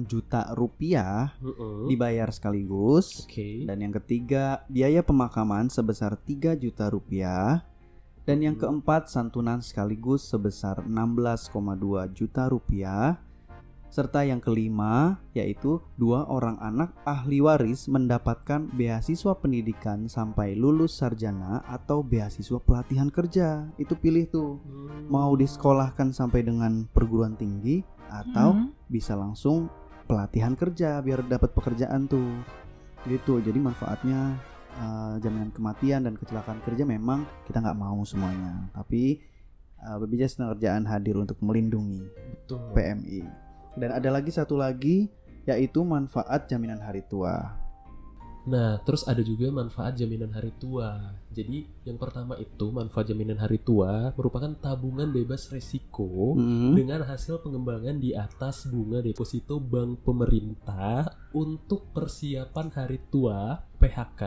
juta 0.07 0.49
rupiah 0.55 1.35
Mm-mm. 1.43 1.91
dibayar 1.91 2.31
sekaligus 2.31 3.27
Oke. 3.27 3.67
dan 3.67 3.83
yang 3.83 3.93
ketiga 4.01 4.63
biaya 4.71 5.03
pemakaman 5.03 5.67
sebesar 5.67 6.15
3 6.15 6.55
juta 6.55 6.87
rupiah 6.87 7.67
dan 8.25 8.41
yang 8.41 8.57
keempat 8.57 9.07
santunan 9.07 9.61
sekaligus 9.61 10.25
sebesar 10.25 10.81
16,2 10.81 12.09
juta 12.17 12.49
rupiah 12.49 13.21
serta 13.87 14.27
yang 14.27 14.43
kelima 14.43 15.23
yaitu 15.31 15.79
dua 15.95 16.27
orang 16.27 16.59
anak 16.59 16.91
ahli 17.07 17.39
waris 17.39 17.87
mendapatkan 17.87 18.67
beasiswa 18.75 19.39
pendidikan 19.39 20.11
sampai 20.11 20.51
lulus 20.51 20.99
sarjana 20.99 21.63
atau 21.63 22.03
beasiswa 22.03 22.59
pelatihan 22.59 23.07
kerja 23.07 23.71
itu 23.79 23.95
pilih 23.95 24.27
tuh 24.27 24.51
Hmm. 24.59 25.07
mau 25.07 25.31
disekolahkan 25.39 26.11
sampai 26.11 26.43
dengan 26.43 26.83
perguruan 26.91 27.39
tinggi 27.39 27.87
atau 28.11 28.57
Hmm. 28.57 28.75
bisa 28.91 29.15
langsung 29.15 29.71
pelatihan 30.11 30.59
kerja 30.59 30.99
biar 30.99 31.23
dapat 31.31 31.55
pekerjaan 31.55 32.11
tuh 32.11 32.35
gitu 33.07 33.39
jadi 33.39 33.57
manfaatnya 33.63 34.35
eh, 34.75 35.15
jaminan 35.23 35.51
kematian 35.51 36.03
dan 36.05 36.13
kecelakaan 36.15 36.59
kerja 36.61 36.83
memang 36.83 37.23
kita 37.47 37.63
nggak 37.63 37.79
mau 37.79 37.99
semuanya 38.03 38.67
tapi 38.75 39.19
eh, 39.79 39.95
BPJS 39.99 40.37
Ketenagakerjaan 40.39 40.83
hadir 40.87 41.15
untuk 41.15 41.39
melindungi 41.39 42.03
Betul. 42.05 42.61
PMI 42.75 43.21
dan 43.75 43.89
ada 43.95 44.09
lagi 44.11 44.31
satu 44.31 44.55
lagi 44.59 45.07
yaitu 45.45 45.85
manfaat 45.85 46.49
jaminan 46.49 46.81
hari 46.81 47.05
tua 47.05 47.65
Nah, 48.45 48.77
terus 48.85 49.01
ada 49.09 49.25
juga 49.25 49.49
manfaat 49.49 49.97
jaminan 49.97 50.29
hari 50.29 50.53
tua. 50.61 51.17
Jadi, 51.33 51.65
yang 51.81 51.97
pertama 51.97 52.37
itu 52.37 52.69
manfaat 52.69 53.09
jaminan 53.09 53.41
hari 53.41 53.57
tua 53.57 54.13
merupakan 54.13 54.53
tabungan 54.61 55.09
bebas 55.09 55.49
resiko 55.49 56.37
Hmm. 56.37 56.77
dengan 56.77 57.01
hasil 57.09 57.41
pengembangan 57.41 57.97
di 57.97 58.13
atas 58.13 58.69
bunga 58.69 59.01
deposito 59.01 59.57
bank 59.57 60.05
pemerintah 60.05 61.09
untuk 61.33 61.89
persiapan 61.89 62.69
hari 62.69 63.01
tua, 63.09 63.65
PHK, 63.81 64.21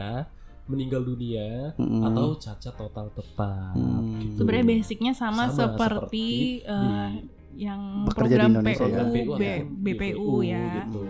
meninggal 0.68 1.02
dunia, 1.02 1.72
Mm-mm. 1.74 2.04
atau 2.04 2.36
cacat 2.36 2.74
total 2.76 3.08
tetap. 3.16 3.72
Hmm. 3.74 4.20
gitu. 4.20 4.44
Sebenarnya 4.44 4.66
basicnya 4.68 5.12
sama, 5.16 5.48
Sama 5.48 5.56
seperti, 5.74 6.62
seperti 6.62 7.24
di 7.24 7.36
yang 7.58 8.06
Bekerja 8.06 8.14
di 8.14 8.38
program 8.38 8.50
Indonesia 8.54 8.86
PU, 8.86 8.92
ya. 8.94 9.02
B- 9.10 9.26
kan? 9.34 9.66
BPU 9.82 10.32
ya. 10.46 10.66
gitu. 10.84 11.04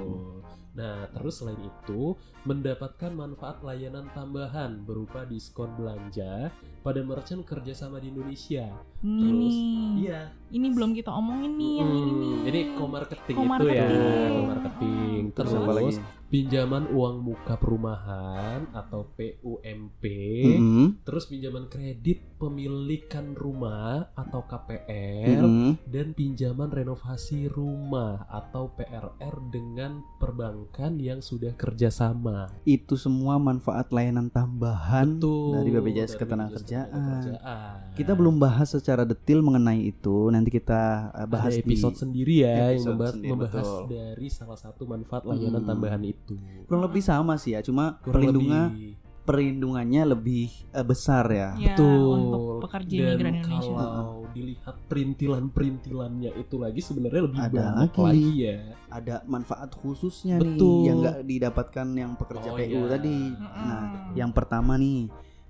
Nah, 0.79 1.11
terus 1.11 1.42
selain 1.42 1.59
itu 1.59 2.14
mendapatkan 2.47 3.11
manfaat 3.11 3.66
layanan 3.66 4.07
tambahan 4.14 4.79
berupa 4.87 5.27
diskon 5.27 5.75
belanja 5.75 6.55
pada 6.87 7.01
merchant 7.03 7.42
kerjasama 7.42 7.99
di 7.99 8.14
Indonesia. 8.14 8.71
Ini 9.03 9.27
Terus. 9.27 9.57
Iya. 9.99 10.21
Ini 10.55 10.66
belum 10.71 10.94
kita 10.94 11.11
omongin 11.11 11.59
nih 11.59 11.73
yang 11.83 11.90
ini 11.90 12.14
Hmm. 12.14 12.44
Jadi 12.47 12.61
co-marketing 12.79 13.37
itu 13.42 13.66
ya, 13.75 13.88
co-marketing. 14.31 15.17
Terus 15.33 15.53
Terus 15.53 15.62
apa 15.64 15.73
lagi 15.73 15.97
pinjaman 16.29 16.93
uang 16.93 17.25
muka 17.25 17.57
perumahan 17.57 18.69
atau 18.77 19.09
PUMP, 19.17 20.05
Mm-mm. 20.45 21.01
terus 21.01 21.25
pinjaman 21.25 21.73
kredit 21.73 22.21
pemilikan 22.37 23.33
rumah 23.33 24.12
atau 24.12 24.45
KPR 24.45 25.41
Mm-mm. 25.41 25.88
dan 25.88 26.12
pinjaman 26.12 26.69
renovasi 26.69 27.49
rumah 27.49 28.29
atau 28.29 28.77
PRR 28.77 29.35
dengan 29.49 30.05
perbankan 30.21 31.01
yang 31.01 31.25
sudah 31.25 31.57
kerjasama. 31.57 32.53
itu 32.69 33.01
semua 33.01 33.41
manfaat 33.41 33.88
layanan 33.88 34.29
tambahan 34.29 35.17
Betul. 35.17 35.57
dari 35.57 35.69
BPJS 35.73 36.12
Ketenagakerjaan. 36.21 37.97
Kita 37.97 38.12
belum 38.12 38.37
bahas 38.37 38.77
secara 38.77 39.09
detail 39.09 39.41
mengenai 39.41 39.88
itu. 39.88 40.29
Nanti 40.29 40.53
kita 40.53 41.11
uh, 41.17 41.27
bahas 41.27 41.57
ada 41.57 41.64
episode 41.64 41.97
di 41.97 42.01
sendiri 42.05 42.35
ya 42.45 42.53
yang 42.53 42.61
episode 42.77 42.93
membahas, 42.93 43.12
sendiri, 43.17 43.31
membahas 43.33 43.67
betul. 43.67 43.83
dari 43.88 44.29
salah 44.29 44.59
satu 44.61 44.83
manfaat 44.85 45.17
layanan 45.24 45.61
Hmm. 45.61 45.68
tambahan 45.68 46.02
itu. 46.02 46.35
kurang 46.64 46.85
lebih 46.85 47.00
sama 47.00 47.35
sih 47.35 47.52
ya. 47.52 47.61
Cuma 47.61 47.96
Kurang 47.98 48.12
perlindungan 48.12 48.68
lebih. 48.70 48.92
perlindungannya 49.24 50.02
lebih 50.07 50.46
uh, 50.70 50.83
besar 50.83 51.24
ya. 51.26 51.48
Ya, 51.54 51.72
Betul. 51.72 52.09
untuk 52.14 52.40
pekerja 52.62 52.96
Dan 52.98 53.09
migran 53.14 53.35
Indonesia. 53.38 53.72
kalau 53.72 54.09
dilihat 54.31 54.76
perintilan-perintilannya 54.87 56.31
itu 56.35 56.57
lagi 56.57 56.81
sebenarnya 56.81 57.22
lebih 57.24 57.40
Ada 57.40 57.52
banyak 57.54 57.76
lagi. 57.90 58.04
lagi 58.04 58.31
ya. 58.38 58.57
Ada 58.88 59.14
manfaat 59.24 59.70
khususnya 59.72 60.37
Betul. 60.37 60.52
nih 60.52 60.85
yang 60.85 60.96
nggak 60.98 61.18
didapatkan 61.24 61.87
yang 61.90 62.12
pekerja 62.14 62.48
Oh, 62.48 62.57
PU 62.57 62.64
iya. 62.64 62.88
tadi. 62.90 63.18
Mm-mm. 63.31 63.64
Nah, 63.64 63.81
yang 64.12 64.31
pertama 64.31 64.72
nih 64.74 65.09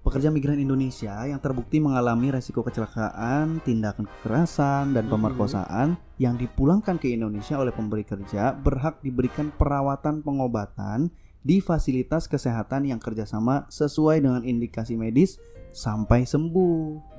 pekerja 0.08 0.32
migran 0.32 0.56
Indonesia 0.56 1.20
yang 1.28 1.36
terbukti 1.36 1.84
mengalami 1.84 2.32
resiko 2.32 2.64
kecelakaan, 2.64 3.60
tindakan 3.60 4.08
kekerasan, 4.08 4.96
dan 4.96 5.04
Mhm. 5.04 5.12
pemerkosaan 5.12 5.88
yang 6.16 6.40
dipulangkan 6.40 6.96
ke 6.96 7.12
Indonesia 7.12 7.60
oleh 7.60 7.76
pemberi 7.76 8.08
kerja 8.08 8.56
berhak 8.56 9.04
diberikan 9.04 9.52
perawatan 9.52 10.24
pengobatan 10.24 11.12
di 11.44 11.60
fasilitas 11.60 12.24
kesehatan 12.24 12.88
yang 12.88 12.96
kerjasama 12.96 13.68
sesuai 13.68 14.24
dengan 14.24 14.42
indikasi 14.48 14.96
medis 14.96 15.36
sampai 15.76 16.24
sembuh. 16.24 17.17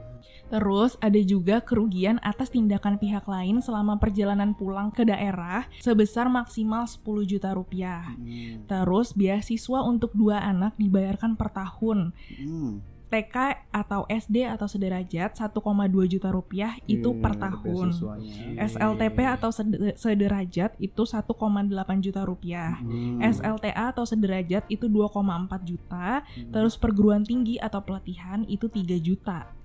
Terus 0.50 0.98
ada 1.00 1.22
juga 1.22 1.62
kerugian 1.62 2.18
atas 2.26 2.50
tindakan 2.50 2.98
pihak 2.98 3.26
lain 3.30 3.62
selama 3.62 4.02
perjalanan 4.02 4.58
pulang 4.58 4.90
ke 4.90 5.06
daerah 5.06 5.70
sebesar 5.80 6.26
maksimal 6.28 6.90
10 6.90 7.06
juta 7.30 7.54
rupiah. 7.54 8.18
Hmm. 8.18 8.66
Terus 8.66 9.14
beasiswa 9.14 9.80
untuk 9.86 10.12
dua 10.18 10.42
anak 10.42 10.74
dibayarkan 10.82 11.38
per 11.38 11.54
tahun. 11.54 12.12
Hmm. 12.38 12.82
TK 13.10 13.66
atau 13.74 14.06
SD 14.06 14.46
atau 14.46 14.70
sederajat 14.70 15.34
1,2 15.34 15.58
juta 16.06 16.30
rupiah 16.30 16.78
itu 16.86 17.10
per 17.18 17.34
ada 17.36 17.50
tahun. 17.50 17.90
SLTP 18.54 19.18
atau 19.26 19.50
sed- 19.50 19.98
sederajat 19.98 20.78
itu 20.78 21.04
1,8 21.10 22.06
juta 22.06 22.22
rupiah. 22.22 22.78
Hmm. 22.78 23.18
SLTA 23.26 23.98
atau 23.98 24.06
sederajat 24.06 24.70
itu 24.70 24.86
2,4 24.86 25.66
juta. 25.66 26.22
Hmm. 26.22 26.54
Terus 26.54 26.78
perguruan 26.78 27.26
tinggi 27.26 27.58
atau 27.58 27.82
pelatihan 27.82 28.46
itu 28.46 28.70
3 28.70 29.02
juta. 29.02 29.59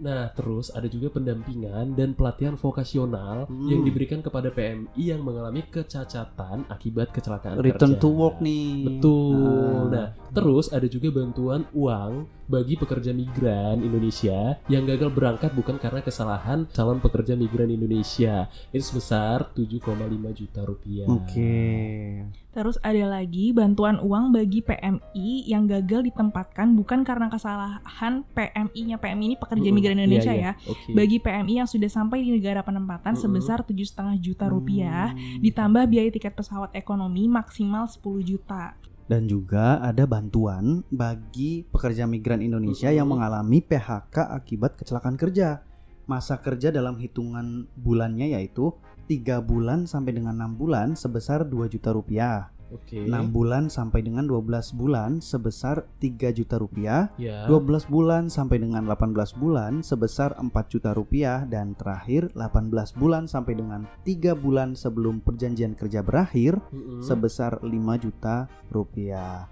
Nah, 0.00 0.32
terus 0.32 0.72
ada 0.72 0.88
juga 0.88 1.12
pendampingan 1.12 1.92
dan 1.92 2.16
pelatihan 2.16 2.56
vokasional 2.56 3.44
Hmm. 3.46 3.68
yang 3.68 3.84
diberikan 3.84 4.20
kepada 4.20 4.48
PMI 4.48 4.96
yang 4.96 5.20
mengalami 5.20 5.60
kecacatan 5.62 6.64
akibat 6.66 7.12
kecelakaan 7.12 7.60
return 7.60 7.94
kerja. 7.94 8.02
to 8.02 8.08
work 8.08 8.40
nih. 8.40 8.88
Betul. 8.88 9.36
Ah. 9.36 9.84
Nah, 9.86 10.08
Terus 10.30 10.70
ada 10.70 10.86
juga 10.86 11.10
bantuan 11.10 11.66
uang 11.74 12.22
bagi 12.46 12.78
pekerja 12.78 13.10
migran 13.10 13.82
Indonesia 13.82 14.58
yang 14.66 14.86
gagal 14.86 15.10
berangkat 15.10 15.50
bukan 15.50 15.74
karena 15.74 16.02
kesalahan 16.02 16.70
calon 16.70 17.02
pekerja 17.02 17.34
migran 17.34 17.66
Indonesia. 17.66 18.46
Itu 18.70 18.94
sebesar 18.94 19.50
7,5 19.50 19.82
juta 20.30 20.62
rupiah. 20.62 21.06
Oke. 21.06 22.22
Terus 22.50 22.82
ada 22.82 23.06
lagi 23.06 23.54
bantuan 23.54 24.02
uang 24.02 24.34
bagi 24.34 24.58
PMI 24.58 25.46
yang 25.46 25.70
gagal 25.70 26.02
ditempatkan 26.04 26.74
bukan 26.74 27.06
karena 27.06 27.30
kesalahan 27.30 28.26
PMI-nya. 28.28 28.98
PMI 28.98 29.24
ini 29.24 29.36
pekerja 29.38 29.70
migran 29.70 29.94
Indonesia 29.96 30.34
Iya, 30.34 30.50
ya. 30.50 30.52
iya. 30.58 30.66
Oke. 30.66 30.90
Bagi 30.90 31.16
PMI 31.16 31.54
yang 31.62 31.68
sudah 31.70 31.86
sampai 31.86 32.26
di 32.26 32.34
negara 32.34 32.60
penempatan 32.60 33.14
Mm-mm. 33.14 33.22
sebesar 33.22 33.62
7,5 33.62 34.18
juta 34.18 34.46
rupiah 34.46 35.14
Hmm. 35.14 35.38
ditambah 35.40 35.86
biaya 35.86 36.10
tiket 36.10 36.34
pesawat 36.34 36.74
ekonomi 36.74 37.30
maksimal 37.30 37.86
10 37.86 38.02
juta. 38.20 38.74
Dan 39.06 39.26
juga 39.26 39.78
ada 39.78 40.02
bantuan 40.02 40.82
bagi 40.86 41.62
pekerja 41.64 42.06
migran 42.06 42.38
Indonesia 42.40 42.90
yang 42.90 43.06
mengalami 43.06 43.58
PHK 43.58 44.26
akibat 44.28 44.74
kecelakaan 44.74 45.14
kerja. 45.14 45.62
Masa 46.04 46.38
kerja 46.38 46.70
dalam 46.70 46.98
hitungan 46.98 47.70
bulannya 47.74 48.34
yaitu 48.34 48.74
3 49.10 49.42
bulan 49.42 49.90
sampai 49.90 50.14
dengan 50.14 50.38
6 50.38 50.54
bulan 50.54 50.94
sebesar 50.94 51.42
2 51.42 51.66
juta 51.66 51.90
rupiah. 51.90 52.54
Oke. 52.70 53.02
6 53.02 53.34
bulan 53.34 53.66
sampai 53.66 54.06
dengan 54.06 54.30
12 54.30 54.78
bulan 54.78 55.18
sebesar 55.18 55.90
3 55.98 56.30
juta 56.30 56.54
rupiah. 56.62 57.10
Ya. 57.18 57.50
12 57.50 57.90
bulan 57.90 58.30
sampai 58.30 58.62
dengan 58.62 58.86
18 58.86 59.34
bulan 59.34 59.82
sebesar 59.82 60.38
4 60.38 60.46
juta 60.70 60.94
rupiah 60.94 61.42
dan 61.42 61.74
terakhir 61.74 62.30
18 62.38 62.70
bulan 62.94 63.26
sampai 63.26 63.58
dengan 63.58 63.90
3 64.06 64.38
bulan 64.38 64.78
sebelum 64.78 65.18
perjanjian 65.26 65.74
kerja 65.74 66.06
berakhir 66.06 66.62
Mm-mm. 66.70 67.02
sebesar 67.02 67.58
5 67.66 67.66
juta 67.98 68.46
rupiah. 68.70 69.50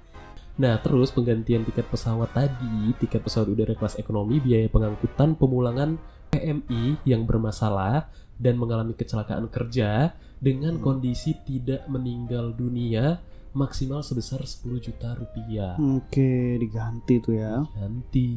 Nah, 0.59 0.75
terus 0.83 1.15
penggantian 1.15 1.63
tiket 1.63 1.87
pesawat 1.87 2.35
tadi, 2.35 2.91
tiket 2.99 3.23
pesawat 3.23 3.47
udara 3.47 3.79
kelas 3.79 3.95
ekonomi, 3.95 4.43
biaya 4.43 4.67
pengangkutan 4.67 5.39
pemulangan 5.39 5.99
PMI 6.35 6.99
yang 7.07 7.23
bermasalah 7.25 8.11
dan 8.39 8.55
mengalami 8.55 8.95
kecelakaan 8.95 9.47
kerja 9.47 10.15
dengan 10.39 10.79
Hmm. 10.79 10.85
kondisi 10.85 11.35
tidak 11.43 11.85
meninggal 11.87 12.51
dunia 12.53 13.19
maksimal 13.51 14.01
sebesar 14.01 14.39
10 14.41 14.79
juta 14.79 15.13
rupiah. 15.13 15.75
Oke, 15.75 16.55
diganti 16.57 17.19
tuh 17.19 17.35
ya. 17.35 17.59
Ganti. 17.75 18.29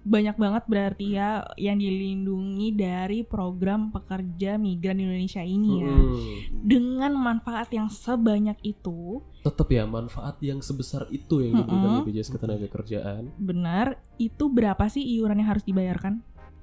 Banyak 0.00 0.36
banget 0.36 0.64
berarti 0.64 1.06
ya 1.12 1.44
yang 1.56 1.76
dilindungi 1.76 2.72
dari 2.72 3.20
program 3.20 3.90
pekerja 3.90 4.56
migran 4.56 4.96
Indonesia 4.98 5.42
ini 5.42 5.70
ya. 5.76 5.92
Mm-mm. 5.92 6.36
Dengan 6.56 7.12
manfaat 7.14 7.68
yang 7.70 7.88
sebanyak 7.88 8.56
itu, 8.62 9.20
Tetap 9.40 9.68
ya 9.68 9.84
manfaat 9.84 10.36
yang 10.40 10.60
sebesar 10.60 11.08
itu 11.08 11.40
yang 11.40 11.60
diberikan 11.60 11.90
Mm-mm. 11.90 12.04
BPJS 12.04 12.28
Ketenagakerjaan. 12.30 13.22
benar 13.36 13.96
itu 14.16 14.46
berapa 14.46 14.84
sih 14.86 15.00
iuran 15.00 15.40
yang 15.40 15.50
harus 15.50 15.64
dibayarkan? 15.64 16.20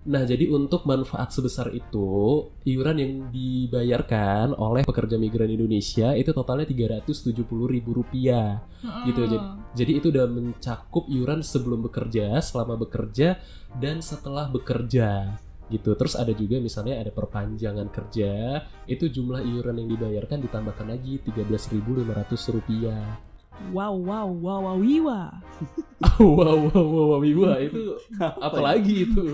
Nah, 0.07 0.23
jadi 0.23 0.47
untuk 0.47 0.87
manfaat 0.87 1.35
sebesar 1.35 1.67
itu, 1.75 2.07
iuran 2.63 2.95
yang 2.95 3.13
dibayarkan 3.27 4.55
oleh 4.55 4.87
pekerja 4.87 5.19
migran 5.19 5.51
Indonesia 5.51 6.15
itu 6.15 6.31
totalnya 6.31 6.63
Rp370.000. 6.63 8.63
Gitu, 9.03 9.21
jadi- 9.27 9.67
Jadi 9.77 9.91
itu 9.93 10.07
udah 10.09 10.25
mencakup 10.25 11.05
iuran 11.05 11.43
sebelum 11.43 11.83
bekerja, 11.83 12.39
selama 12.39 12.79
bekerja, 12.79 13.37
dan 13.77 13.99
setelah 13.99 14.47
bekerja. 14.47 15.37
Gitu. 15.67 15.91
Terus 15.93 16.15
ada 16.15 16.31
juga 16.31 16.57
misalnya 16.57 16.97
ada 16.97 17.11
perpanjangan 17.11 17.91
kerja, 17.91 18.63
itu 18.87 19.05
jumlah 19.05 19.43
iuran 19.43 19.75
yang 19.77 19.89
dibayarkan 19.91 20.39
ditambahkan 20.39 20.87
lagi 20.87 21.19
Rp13.500. 21.21 22.07
Wow 23.69 23.99
wow 23.99 24.29
wow 24.31 24.59
wow 24.71 24.77
wiwa. 24.77 25.21
wow, 26.21 26.55
wow, 26.71 26.71
wow, 26.71 27.05
wow, 27.05 27.19
wow, 27.19 27.57
itu 27.67 27.83
apa 28.21 28.59
lagi 28.63 28.95
itu? 29.03 29.25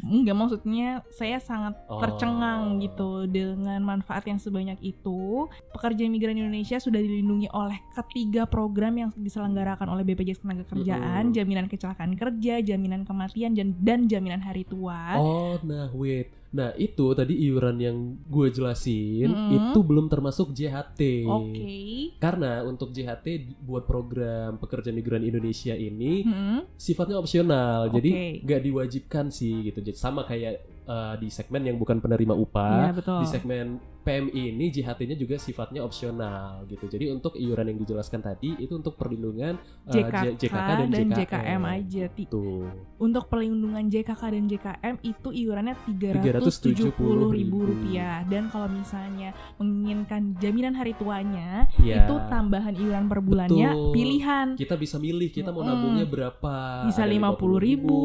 Enggak 0.00 0.36
maksudnya 0.36 1.04
saya 1.12 1.36
sangat 1.38 1.76
Oh. 1.86 2.00
tercengang 2.00 2.80
gitu 2.80 3.28
dengan 3.28 3.78
manfaat 3.84 4.24
yang 4.24 4.40
sebanyak 4.40 4.80
itu. 4.80 5.46
Pekerja 5.76 6.08
migran 6.08 6.40
Indonesia 6.40 6.80
sudah 6.80 6.98
dilindungi 6.98 7.52
oleh 7.52 7.78
ketiga 7.94 8.48
program 8.48 8.96
yang 8.96 9.10
diselenggarakan 9.14 9.92
oleh 9.92 10.02
BPJS 10.02 10.40
Ketenagakerjaan, 10.40 11.30
Mm-mm. 11.30 11.36
jaminan 11.36 11.66
kecelakaan 11.68 12.16
kerja, 12.16 12.64
jaminan 12.64 13.04
kematian 13.04 13.52
dan, 13.52 13.76
dan 13.78 14.08
jaminan 14.08 14.40
hari 14.40 14.64
tua. 14.64 15.20
Oh, 15.20 15.60
nah 15.62 15.92
wait. 15.92 16.39
Nah, 16.50 16.74
itu 16.74 17.14
tadi 17.14 17.46
iuran 17.46 17.78
yang 17.78 17.96
gue 18.26 18.50
jelasin 18.50 19.30
Mm-mm. 19.30 19.70
itu 19.70 19.78
belum 19.86 20.10
termasuk 20.10 20.50
JHT. 20.50 21.22
Oke. 21.22 21.74
Karena 22.18 22.66
untuk 22.66 22.90
JHT 22.90 23.54
buat 23.62 23.86
program 23.86 24.58
pekerja 24.58 24.90
migran 24.90 25.22
Indonesia 25.22 25.72
ini 25.72 26.26
Hmm, 26.26 26.66
sifatnya 26.74 27.22
opsional. 27.22 27.86
Jadi 27.94 28.10
Oke. 28.10 28.26
nggak 28.42 28.60
diwajibkan 28.66 29.30
sih 29.30 29.70
gitu. 29.70 29.78
Jadi 29.78 29.94
sama 29.94 30.26
kayak 30.26 30.79
uh, 30.90 31.14
di 31.14 31.30
segmen 31.30 31.62
yang 31.62 31.76
bukan 31.76 31.96
penerima 31.96 32.34
Iya 32.34 32.42
upah, 32.42 32.90
betul. 32.92 33.20
di 33.22 33.26
segmen 33.28 33.66
PMI 34.00 34.42
ini 34.50 34.66
JHT-nya 34.70 35.12
juga 35.14 35.36
sifatnya 35.36 35.80
opsional 35.80 36.64
gitu. 36.66 36.88
Jadi 36.88 37.06
untuk 37.08 37.36
iuran 37.36 37.68
yang 37.68 37.78
dijelaskan 37.78 38.24
tadi 38.24 38.56
itu 38.56 38.72
untuk 38.72 38.96
perlindungan 38.96 39.54
uh, 39.54 39.86
JKK, 39.86 40.16
J- 40.34 40.36
JKK 40.40 40.56
dan, 40.56 40.88
dan 40.88 41.06
JKM. 41.06 41.20
JKM 41.20 41.62
aja. 41.62 42.04
Tuh. 42.26 42.64
Untuk 42.96 43.28
perlindungan 43.28 43.84
JKK 43.86 44.22
dan 44.26 44.44
JKM 44.46 44.94
itu 45.02 45.28
iurannya 45.30 45.74
Rp370.000. 45.86 47.52
rupiah 47.52 48.24
dan 48.24 48.48
kalau 48.48 48.68
misalnya 48.68 49.30
menginginkan 49.56 50.34
jaminan 50.38 50.72
hari 50.72 50.92
tuanya 50.94 51.68
Ya. 51.78 52.04
itu 52.04 52.14
tambahan 52.28 52.72
iuran 52.72 53.04
per 53.04 53.20
bulannya 53.20 53.68
Betul. 53.70 53.92
pilihan 53.92 54.46
kita 54.54 54.74
bisa 54.74 54.96
milih 54.96 55.28
kita 55.28 55.50
mau 55.50 55.60
nabungnya 55.60 56.04
berapa 56.04 56.84
bisa 56.86 57.04
lima 57.04 57.32
puluh 57.32 57.58
ribu, 57.58 57.96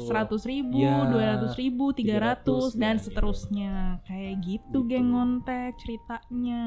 seratus 0.00 0.42
ribu, 0.44 0.78
Ya, 0.80 1.06
dua 1.06 1.22
ratus 1.36 1.54
ribu, 1.54 1.92
tiga 1.92 2.09
300, 2.16 2.26
ratus 2.26 2.64
dan 2.74 2.96
ya, 2.96 3.02
seterusnya 3.02 3.72
kayak 4.02 4.34
gitu, 4.42 4.78
Gitu. 4.82 4.88
geng 4.88 5.12
ngontek 5.12 5.78
ceritanya. 5.78 6.64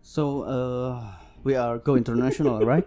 So, 0.00 0.44
uh, 0.44 1.00
we 1.42 1.54
are 1.54 1.78
go 1.78 1.96
international, 1.96 2.60
right? 2.68 2.84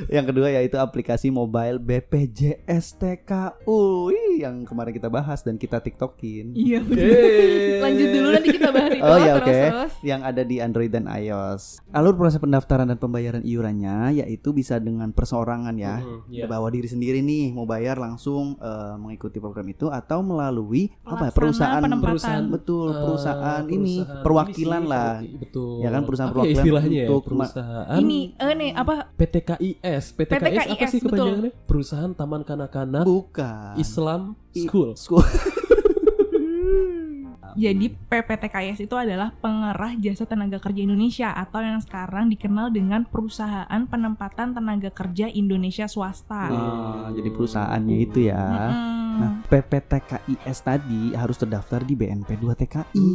Yang 0.06 0.24
kedua 0.30 0.48
yaitu 0.50 0.76
aplikasi 0.76 1.28
mobile 1.28 1.78
BPJS 1.78 2.96
TKU 2.96 4.08
yang 4.36 4.62
kemarin 4.62 4.92
kita 4.92 5.08
bahas 5.08 5.40
dan 5.40 5.56
kita 5.56 5.78
tiktokin 5.78 6.52
Iya. 6.52 6.84
Lanjut 7.80 8.08
dulu 8.10 8.28
nanti 8.30 8.48
kita 8.50 8.68
bahas 8.68 8.92
itu. 8.92 9.02
Oh, 9.02 9.16
ya, 9.16 9.32
terus, 9.34 9.42
oke. 9.42 9.58
terus. 9.70 9.92
yang 10.02 10.20
ada 10.20 10.42
di 10.42 10.56
Android 10.58 10.88
dan 10.88 11.04
iOS. 11.06 11.80
Alur 11.90 12.14
proses 12.14 12.36
pendaftaran 12.36 12.86
dan 12.86 12.96
pembayaran 12.96 13.42
iurannya 13.42 13.94
yaitu 14.16 14.50
bisa 14.50 14.76
dengan 14.76 15.10
perseorangan 15.10 15.74
ya. 15.74 15.98
Mhm, 15.98 16.18
iya. 16.30 16.44
Bawa 16.44 16.68
diri 16.68 16.86
sendiri 16.86 17.20
nih 17.20 17.50
mau 17.50 17.64
bayar 17.64 17.96
langsung 17.96 18.56
eh, 18.56 18.94
mengikuti 18.96 19.38
program 19.38 19.66
itu 19.66 19.88
atau 19.88 20.20
melalui 20.20 20.92
apa 21.02 21.28
ya, 21.28 21.30
Pelaksana 21.30 21.34
perusahaan 21.34 21.82
penempatan. 21.82 22.04
perusahaan 22.06 22.46
betul 22.46 22.86
Eh, 22.86 23.00
perusahaan, 23.00 23.62
ini 23.64 23.94
perusahaan 23.96 24.22
perwakilan 24.22 24.52
ini 24.76 24.84
sih, 24.84 24.92
lah. 24.92 25.14
Betul. 25.40 25.74
Ya 25.78 25.88
kan, 25.90 26.02
perusahaan 26.04 26.22
Apa 26.26 26.34
ya 26.34 26.42
perwakilan 26.42 26.62
istilahnya 26.64 26.94
ya? 26.94 27.06
untuk 27.06 27.22
perusahaan 27.24 27.96
Ini 27.96 28.20
eh 28.34 28.54
nih 28.54 28.70
apa 28.74 28.94
PTKIS. 29.56 30.04
PTKIS, 30.12 30.34
apa 30.34 30.50
PTKIS, 30.74 30.90
sih 30.90 31.00
betul. 31.00 31.10
kepanjangannya? 31.10 31.52
Perusahaan 31.64 32.12
Taman 32.12 32.42
Kanak-kanak 32.42 33.04
Bukan. 33.04 33.74
Islam 33.76 34.20
I- 34.52 34.66
School. 34.66 34.90
School. 34.94 35.24
Jadi 37.54 37.86
PPTKS 37.86 38.82
itu 38.82 38.98
adalah 38.98 39.30
pengerah 39.38 39.94
jasa 40.02 40.26
tenaga 40.26 40.58
kerja 40.58 40.82
Indonesia 40.82 41.30
atau 41.30 41.62
yang 41.62 41.78
sekarang 41.78 42.26
dikenal 42.26 42.74
dengan 42.74 43.06
Perusahaan 43.06 43.78
Penempatan 43.86 44.58
Tenaga 44.58 44.90
Kerja 44.90 45.30
Indonesia 45.30 45.86
Swasta. 45.86 46.50
Ah, 46.50 47.14
jadi 47.14 47.30
perusahaannya 47.30 47.96
itu 48.02 48.26
ya. 48.26 48.42
Mm-mm. 48.42 49.03
Nah, 49.14 49.30
PPTKIS 49.46 50.58
tadi 50.60 51.14
harus 51.14 51.36
terdaftar 51.36 51.80
di 51.80 51.94
BNP 51.94 52.34
2 52.34 52.50
TKI, 52.56 53.08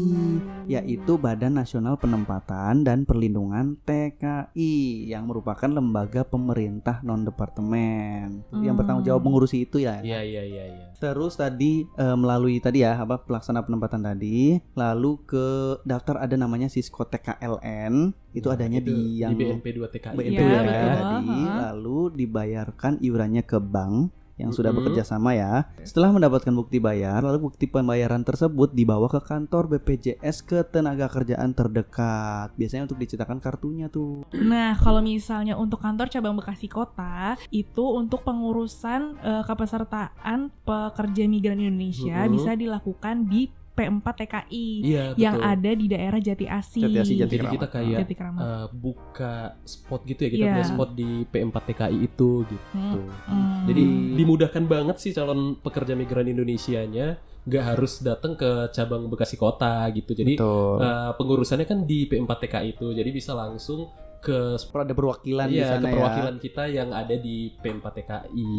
yaitu 0.65 1.15
Badan 1.15 1.53
Nasional 1.53 1.95
Penempatan 1.95 2.81
dan 2.81 3.03
Perlindungan 3.03 3.75
TKI 3.83 4.73
yang 5.05 5.27
merupakan 5.27 5.67
lembaga 5.67 6.23
pemerintah 6.23 7.01
non 7.01 7.21
departemen 7.21 8.47
yang 8.55 8.71
Hmm. 8.71 8.77
bertanggung 8.77 9.03
jawab 9.03 9.21
mengurusi 9.21 9.63
itu 9.63 9.77
ya. 9.77 9.99
Iya 9.99 10.23
iya 10.23 10.43
iya 10.43 10.63
iya. 10.69 10.85
Terus 10.95 11.35
tadi 11.35 11.83
eh, 11.85 12.15
melalui 12.15 12.57
tadi 12.57 12.79
ya 12.79 12.95
apa 12.95 13.19
pelaksana 13.19 13.61
penempatan 13.61 13.99
tadi, 14.01 14.55
lalu 14.73 15.19
ke 15.25 15.45
daftar 15.83 16.21
ada 16.21 16.35
namanya 16.35 16.67
Sisko 16.67 17.03
TKLN, 17.03 18.15
itu 18.31 18.47
Nah, 18.47 18.55
adanya 18.55 18.79
itu 18.79 18.87
di 18.87 19.19
yang 19.19 19.35
BNP 19.35 19.67
2 19.75 19.87
TKI. 19.89 20.15
BNP 20.15 20.39
ya 20.39 20.59
betul. 20.61 20.89
tadi, 20.95 21.27
lalu 21.45 21.99
dibayarkan 22.15 22.93
iurannya 22.99 23.43
ke 23.43 23.59
bank 23.59 24.15
yang 24.39 24.55
sudah 24.55 24.71
bekerja 24.71 25.03
sama 25.03 25.35
ya. 25.35 25.67
Setelah 25.83 26.15
mendapatkan 26.15 26.49
bukti 26.49 26.79
bayar, 26.79 27.19
lalu 27.19 27.51
bukti 27.51 27.67
pembayaran 27.67 28.23
tersebut 28.23 28.71
dibawa 28.71 29.05
ke 29.05 29.19
kantor 29.19 29.67
BPJS 29.69 30.41
ketenaga 30.41 31.11
kerjaan 31.11 31.51
terdekat. 31.51 32.55
Biasanya 32.55 32.87
untuk 32.87 32.97
dicetakkan 32.97 33.37
kartunya 33.37 33.91
tuh. 33.91 34.23
Nah, 34.31 34.79
kalau 34.79 35.03
misalnya 35.03 35.59
untuk 35.59 35.83
kantor 35.83 36.07
cabang 36.07 36.39
Bekasi 36.39 36.71
Kota 36.71 37.35
itu 37.51 37.83
untuk 37.83 38.23
pengurusan 38.23 39.19
eh, 39.19 39.43
kepesertaan 39.43 40.55
pekerja 40.63 41.27
migran 41.27 41.59
Indonesia 41.59 42.23
Mhm. 42.23 42.31
bisa 42.31 42.51
dilakukan 42.55 43.27
di 43.27 43.51
P4 43.79 44.03
TKI 44.13 44.67
Iya 44.83 45.03
betul. 45.09 45.21
yang 45.21 45.35
ada 45.39 45.71
di 45.71 45.85
daerah 45.87 46.19
Jati 46.19 46.45
Asih. 46.45 46.83
Jati 46.83 46.97
Asih, 46.99 47.15
Jati 47.17 47.31
Jadi 47.31 47.45
kita 47.47 47.47
Keramat. 47.61 47.69
kayak 47.71 47.99
Jati 48.01 48.13
Keramat. 48.13 48.41
eh, 48.41 48.65
buka 48.73 49.33
spot 49.63 50.01
gitu 50.03 50.19
ya 50.19 50.29
kita 50.29 50.41
Iya. 50.41 50.51
punya 50.53 50.67
spot 50.67 50.89
di 50.93 51.09
P4 51.23 51.55
TKI 51.63 51.97
itu 52.03 52.29
gitu. 52.43 52.67
Hmm, 52.73 53.07
hmm. 53.25 53.59
Jadi 53.65 53.83
dimudahkan 54.15 54.63
banget 54.65 54.97
sih 54.97 55.11
calon 55.11 55.39
pekerja 55.57 55.93
migran 55.93 56.27
Indonesianya 56.27 57.07
nggak 57.41 57.65
harus 57.65 57.99
datang 57.99 58.35
ke 58.35 58.45
cabang 58.69 59.07
Bekasi 59.07 59.33
Kota 59.33 59.87
gitu. 59.89 60.11
Jadi 60.11 60.35
Betul. 60.35 60.75
eh, 60.77 61.11
pengurusannya 61.15 61.63
kan 61.63 61.79
di 61.81 62.05
P4 62.05 62.27
TKI 62.37 62.67
itu. 62.73 62.91
Jadi 62.91 63.09
bisa 63.09 63.31
langsung 63.31 63.87
ke 64.19 64.59
ada 64.59 64.93
perwakilan 64.93 65.47
di 65.47 65.59
iya, 65.59 65.75
sana 65.75 65.87
ke 65.87 65.87
ya. 65.87 65.93
perwakilan 65.95 66.35
kita 66.37 66.63
yang 66.67 66.89
ada 66.91 67.15
di 67.15 67.55
P4 67.55 67.85
TKI. 67.87 68.51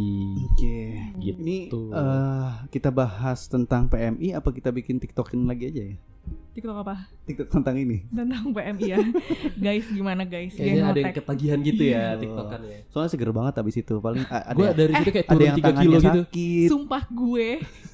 Oke. 0.49 0.77
Gitu. 1.21 1.37
Ini 1.41 1.59
eh, 1.93 2.49
kita 2.73 2.89
bahas 2.89 3.45
tentang 3.45 3.87
PMI 3.87 4.33
apa 4.33 4.49
kita 4.51 4.73
bikin 4.73 4.97
TikTokin 4.97 5.45
lagi 5.45 5.69
aja 5.69 5.83
ya? 5.85 5.97
TikTok 6.51 6.77
apa? 6.83 7.07
TikTok 7.25 7.49
tentang 7.49 7.77
ini. 7.79 8.05
Tentang 8.11 8.51
PMI 8.51 8.85
ya. 8.89 8.99
guys, 9.65 9.87
gimana 9.87 10.27
guys? 10.27 10.51
Kayaknya 10.57 10.75
Geng 10.75 10.91
ada 10.91 11.01
yang 11.01 11.15
ketagihan 11.15 11.59
gitu 11.63 11.83
ya 11.87 11.93
Iya. 11.93 12.07
TikTokan 12.19 12.61
ya. 12.67 12.79
Soalnya 12.91 13.11
seger 13.15 13.31
banget 13.31 13.55
abis 13.63 13.77
itu. 13.79 13.95
Paling 14.01 14.25
ada 14.27 14.53
Gue 14.57 14.67
yang- 14.67 14.77
dari 14.77 14.93
situ 14.99 15.11
kayak 15.15 15.27
ada 15.29 15.35
turun 15.37 15.47
yang 15.47 15.59
3 15.61 15.83
kilo 15.85 15.97
gitu. 15.97 16.23
sakit. 16.25 16.69
Sumpah 16.69 17.03
gue 17.07 17.49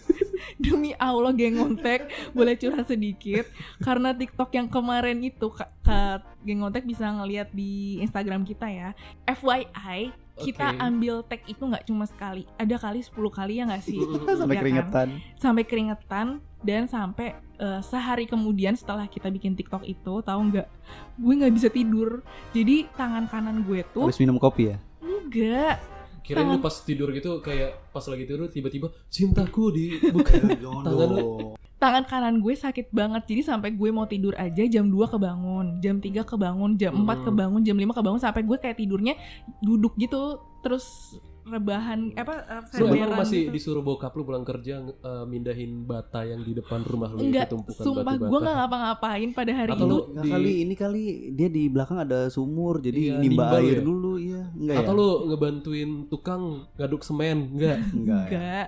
demi 0.57 0.95
Allah 0.97 1.31
geng 1.31 1.57
ngontek 1.57 2.07
boleh 2.31 2.55
curhat 2.55 2.87
sedikit 2.87 3.47
karena 3.79 4.11
TikTok 4.11 4.51
yang 4.53 4.67
kemarin 4.67 5.19
itu 5.21 5.49
Kak, 5.49 5.71
Kak, 5.83 6.23
geng 6.43 6.63
ngontek 6.63 6.85
bisa 6.85 7.07
ngeliat 7.07 7.51
di 7.51 7.99
Instagram 7.99 8.43
kita 8.43 8.67
ya. 8.67 8.91
FYI 9.27 10.13
kita 10.37 10.69
Oke. 10.69 10.85
ambil 10.85 11.15
tag 11.25 11.41
itu 11.49 11.65
nggak 11.65 11.89
cuma 11.89 12.05
sekali, 12.05 12.45
ada 12.61 12.77
kali 12.77 13.01
10 13.01 13.17
kali 13.33 13.57
ya 13.57 13.65
nggak 13.65 13.81
sih? 13.81 13.97
Sampai 14.37 14.53
Ya 14.53 14.61
kan? 14.61 14.63
keringetan. 14.63 15.09
Sampai 15.41 15.65
keringetan 15.65 16.27
dan 16.61 16.85
sampai 16.85 17.29
eh, 17.57 17.81
sehari 17.81 18.29
kemudian 18.29 18.77
setelah 18.77 19.09
kita 19.09 19.33
bikin 19.33 19.57
TikTok 19.57 19.81
itu 19.83 20.21
tahu 20.21 20.41
nggak? 20.53 20.69
Gue 21.17 21.33
nggak 21.41 21.55
bisa 21.57 21.73
tidur. 21.73 22.21
Jadi 22.53 22.85
tangan 22.93 23.25
kanan 23.27 23.65
gue 23.65 23.81
tuh 23.91 24.05
Habis 24.05 24.21
minum 24.21 24.37
kopi 24.37 24.77
ya? 24.77 24.79
enggak 25.01 25.81
Kirain 26.27 26.45
lu 26.45 26.59
pas 26.59 26.75
tidur 26.77 27.09
gitu 27.11 27.39
kayak 27.39 27.71
pas 27.89 28.03
lagi 28.03 28.25
tidur 28.25 28.47
tiba-tiba 28.47 28.91
cintaku 29.07 29.71
di 29.71 29.85
bukan 30.15 30.59
tangan 30.59 31.09
lu. 31.09 31.55
tangan 31.77 32.05
kanan 32.05 32.35
gue 32.39 32.51
sakit 32.53 32.91
banget 32.91 33.23
jadi 33.27 33.43
sampai 33.47 33.71
gue 33.71 33.91
mau 33.91 34.05
tidur 34.05 34.35
aja 34.35 34.65
jam 34.65 34.85
2 34.85 34.97
kebangun 35.07 35.79
jam 35.79 35.97
3 35.97 36.11
kebangun 36.25 36.75
jam 36.75 36.93
4 36.93 37.05
Hmm. 37.07 37.25
kebangun 37.25 37.63
jam 37.63 37.77
5 37.77 37.93
kebangun 37.93 38.19
sampai 38.19 38.43
gue 38.43 38.57
kayak 38.57 38.77
tidurnya 38.77 39.15
duduk 39.61 39.95
gitu 39.95 40.37
terus 40.61 41.15
rebahan 41.47 42.11
apa 42.13 42.35
eh, 42.45 42.63
Lu 42.77 42.91
emang 42.91 43.17
masih 43.17 43.47
gitu. 43.47 43.55
disuruh 43.55 43.81
bokap 43.81 44.11
lu 44.13 44.23
pulang 44.23 44.43
kerja 44.43 44.83
eh, 44.83 45.25
mindahin 45.25 45.83
bata 45.83 46.23
yang 46.23 46.41
di 46.41 46.53
depan 46.53 46.83
rumah 46.83 47.09
lu 47.09 47.23
enggak 47.23 47.47
itu 47.47 47.55
tumpukan 47.55 47.85
sumpah 47.85 48.03
batu 48.05 48.19
gue 48.21 48.29
bata. 48.29 48.43
nggak 48.43 48.57
ngapa-ngapain 48.59 49.29
pada 49.31 49.53
hari 49.55 49.71
Atau 49.71 49.87
itu 49.87 49.97
di- 50.17 50.29
kali 50.29 50.53
ini 50.61 50.75
kali 50.75 51.03
dia 51.33 51.49
di 51.49 51.65
belakang 51.67 51.99
ada 52.01 52.27
sumur 52.27 52.79
jadi 52.79 52.99
Iya, 52.99 53.15
nimba 53.17 53.47
nimba 53.47 53.59
air 53.59 53.79
ya? 53.79 53.83
dulu 53.83 54.13
iya 54.17 54.43
enggak 54.53 54.77
Atau 54.77 54.93
ya? 54.93 54.99
lu 54.99 55.09
ngebantuin 55.29 55.91
tukang 56.07 56.43
ngaduk 56.75 57.03
semen 57.03 57.39
enggak? 57.53 57.79
enggak. 57.89 58.27
ya? 58.27 58.35
enggak 58.35 58.67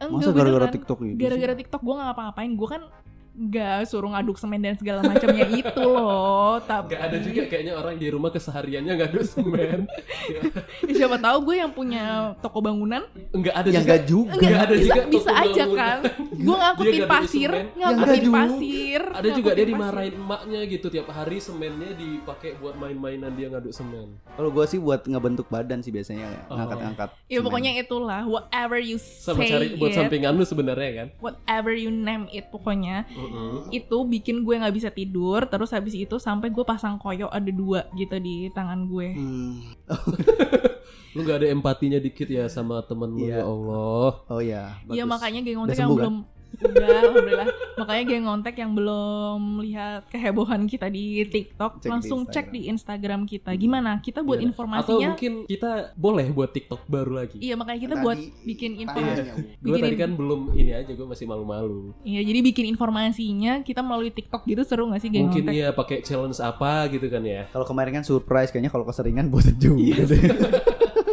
enggak 0.00 0.10
Masa 0.16 0.30
gara-gara. 0.32 0.66
TikTok 0.70 0.98
itu? 1.04 1.18
gara-gara 1.18 1.54
TikTok 1.54 1.80
gue 1.80 1.92
nggak 1.92 2.08
ngapa-ngapain 2.08 2.52
gue 2.52 2.68
kan 2.68 2.82
nggak 3.40 3.86
suruh 3.86 4.10
ngaduk 4.10 4.34
semen 4.34 4.58
dan 4.58 4.74
segala 4.74 4.98
macamnya 5.00 5.46
itu 5.62 5.78
loh 5.84 6.58
tapi 6.60 6.90
Enggak 6.90 7.02
ada 7.04 7.18
juga 7.20 7.42
kayaknya 7.46 7.72
orang 7.72 7.94
di 7.94 8.08
rumah 8.08 8.30
kesehariannya 8.30 8.92
ngaduk 8.94 9.22
semen. 9.22 9.86
Ya, 10.26 10.40
siapa 10.98 11.16
tahu 11.16 11.38
gue 11.44 11.56
yang 11.56 11.70
punya 11.70 12.04
toko 12.38 12.58
bangunan 12.58 13.06
Enggak 13.30 13.54
ada 13.54 13.68
Ya 13.68 13.72
juga. 13.72 13.82
enggak 13.84 14.00
juga. 14.04 14.32
Enggak, 14.32 14.48
Nggak 14.48 14.58
ada 14.60 14.74
bisa, 14.74 14.86
juga 14.88 15.02
bisa 15.06 15.30
toko 15.30 15.38
aja 15.40 15.62
bangunan. 15.62 15.78
kan 15.78 15.98
Gue 16.38 16.56
ngangkutin 16.56 16.94
nggak 16.98 17.10
pasir. 17.10 17.50
Ya, 17.50 17.62
Ngangkutin 17.76 18.20
nggak 18.20 18.34
pasir 18.34 19.02
Ada 19.12 19.28
juga 19.30 19.50
dia 19.52 19.66
dimarahin 19.66 20.12
pasir. 20.12 20.20
emaknya 20.20 20.60
gitu 20.66 20.86
tiap 20.88 21.08
hari 21.08 21.38
semennya 21.38 21.90
dipakai 21.94 22.50
buat 22.56 22.74
main-mainan 22.74 23.32
dia 23.32 23.46
ngaduk 23.48 23.70
semen. 23.70 24.08
Kalau 24.28 24.50
gua 24.50 24.64
sih 24.64 24.78
buat 24.78 25.04
ngebentuk 25.04 25.46
badan 25.46 25.78
sih 25.78 25.90
biasanya 25.90 26.26
Oh. 26.48 26.56
ngangkat-ngangkat. 26.56 27.08
Ya 27.24 27.36
semen. 27.36 27.44
pokoknya 27.44 27.70
itulah 27.76 28.22
Whatever 28.24 28.78
you 28.78 28.98
Sama 28.98 29.40
say 29.40 29.48
cari 29.48 29.66
buat 29.74 29.90
it 29.90 29.96
sampingan 29.96 30.32
lu 30.32 30.42
sebenarnya 30.42 30.90
kan. 30.96 31.08
Whatever 31.18 31.72
you 31.72 31.90
name 31.90 32.26
it 32.28 32.48
Pokoknya 32.48 33.04
Mm-mm. 33.28 33.70
Itu 33.70 33.96
bikin 34.02 34.40
gue 34.40 34.54
gak 34.56 34.72
bisa 34.72 34.88
tidur 34.88 35.44
Terus 35.44 35.70
habis 35.70 35.92
itu 35.92 36.16
sampai 36.16 36.48
gue 36.48 36.62
pasang 36.62 36.96
koyo 36.96 37.28
ada 37.28 37.48
dua 37.48 37.86
gitu 37.92 38.16
di 38.16 38.48
tangan 38.48 38.84
gue 38.84 39.08
Hmm. 39.10 39.52
Lu 41.14 41.22
gak 41.22 41.40
ada 41.40 41.48
empatinya 41.48 41.96
dikit 41.96 42.26
ya 42.26 42.46
sama 42.46 42.80
temen 42.82 43.10
lu 43.10 43.24
Iya. 43.24 43.40
ya 43.40 43.42
Allah. 43.42 44.10
Oh 44.24 44.40
ya, 44.40 44.76
Iya 44.86 45.02
bagus. 45.02 45.10
makanya 45.10 45.40
geng 45.40 45.56
Udah 45.56 45.60
ngontek 45.64 45.78
yang 45.78 45.90
kan? 45.90 46.14
Udah 46.58 46.88
alhamdulillah 47.00 47.48
Makanya 47.78 48.02
geng 48.04 48.24
ngontek 48.24 48.56
yang 48.58 48.72
belum 48.72 49.40
lihat 49.62 50.10
kehebohan 50.10 50.66
kita 50.66 50.86
di 50.86 51.22
TikTok 51.22 51.78
Cek 51.78 51.86
di 51.86 51.88
Langsung 51.88 52.20
Instagram. 52.26 52.34
cek 52.34 52.46
di 52.50 52.60
Instagram 52.66 53.20
kita 53.24 53.50
Gimana? 53.54 53.92
Kita 53.98 54.20
buat 54.20 54.36
Gimana? 54.36 54.50
Atau 54.50 54.50
informasinya 54.50 55.08
mungkin 55.12 55.32
kita 55.46 55.70
boleh 55.94 56.26
buat 56.28 56.50
TikTok 56.50 56.80
baru 56.84 57.12
lagi. 57.16 57.36
Iya 57.38 57.54
makanya 57.54 57.80
kita 57.80 57.94
Tadi 57.94 58.04
buat 58.04 58.18
bikin 58.42 58.70
info 58.76 58.98
tanya. 58.98 59.34
Gue 59.58 59.70
bikin 59.70 59.84
tadi 59.84 59.96
kan 59.96 60.10
belum 60.14 60.40
ini 60.52 60.72
aja 60.74 60.90
gue 60.90 61.06
masih 61.06 61.24
malu-malu. 61.24 61.94
Iya 62.02 62.20
jadi 62.22 62.40
bikin 62.42 62.64
informasinya 62.68 63.52
kita 63.62 63.80
melalui 63.80 64.10
TikTok 64.10 64.42
gitu 64.44 64.62
seru 64.62 64.90
gak 64.90 65.00
sih 65.00 65.08
geng 65.08 65.30
Mungkin 65.30 65.46
ngontek? 65.46 65.54
iya 65.54 65.68
pakai 65.70 66.02
challenge 66.02 66.38
apa 66.38 66.90
gitu 66.90 67.06
kan 67.06 67.22
ya. 67.22 67.46
Kalau 67.48 67.64
kemarin 67.64 67.92
kan 67.94 68.04
surprise 68.04 68.50
kayaknya 68.50 68.68
kalau 68.68 68.82
keseringan 68.82 69.30
bosan 69.32 69.54
juga 69.56 70.02
deh. 70.04 70.22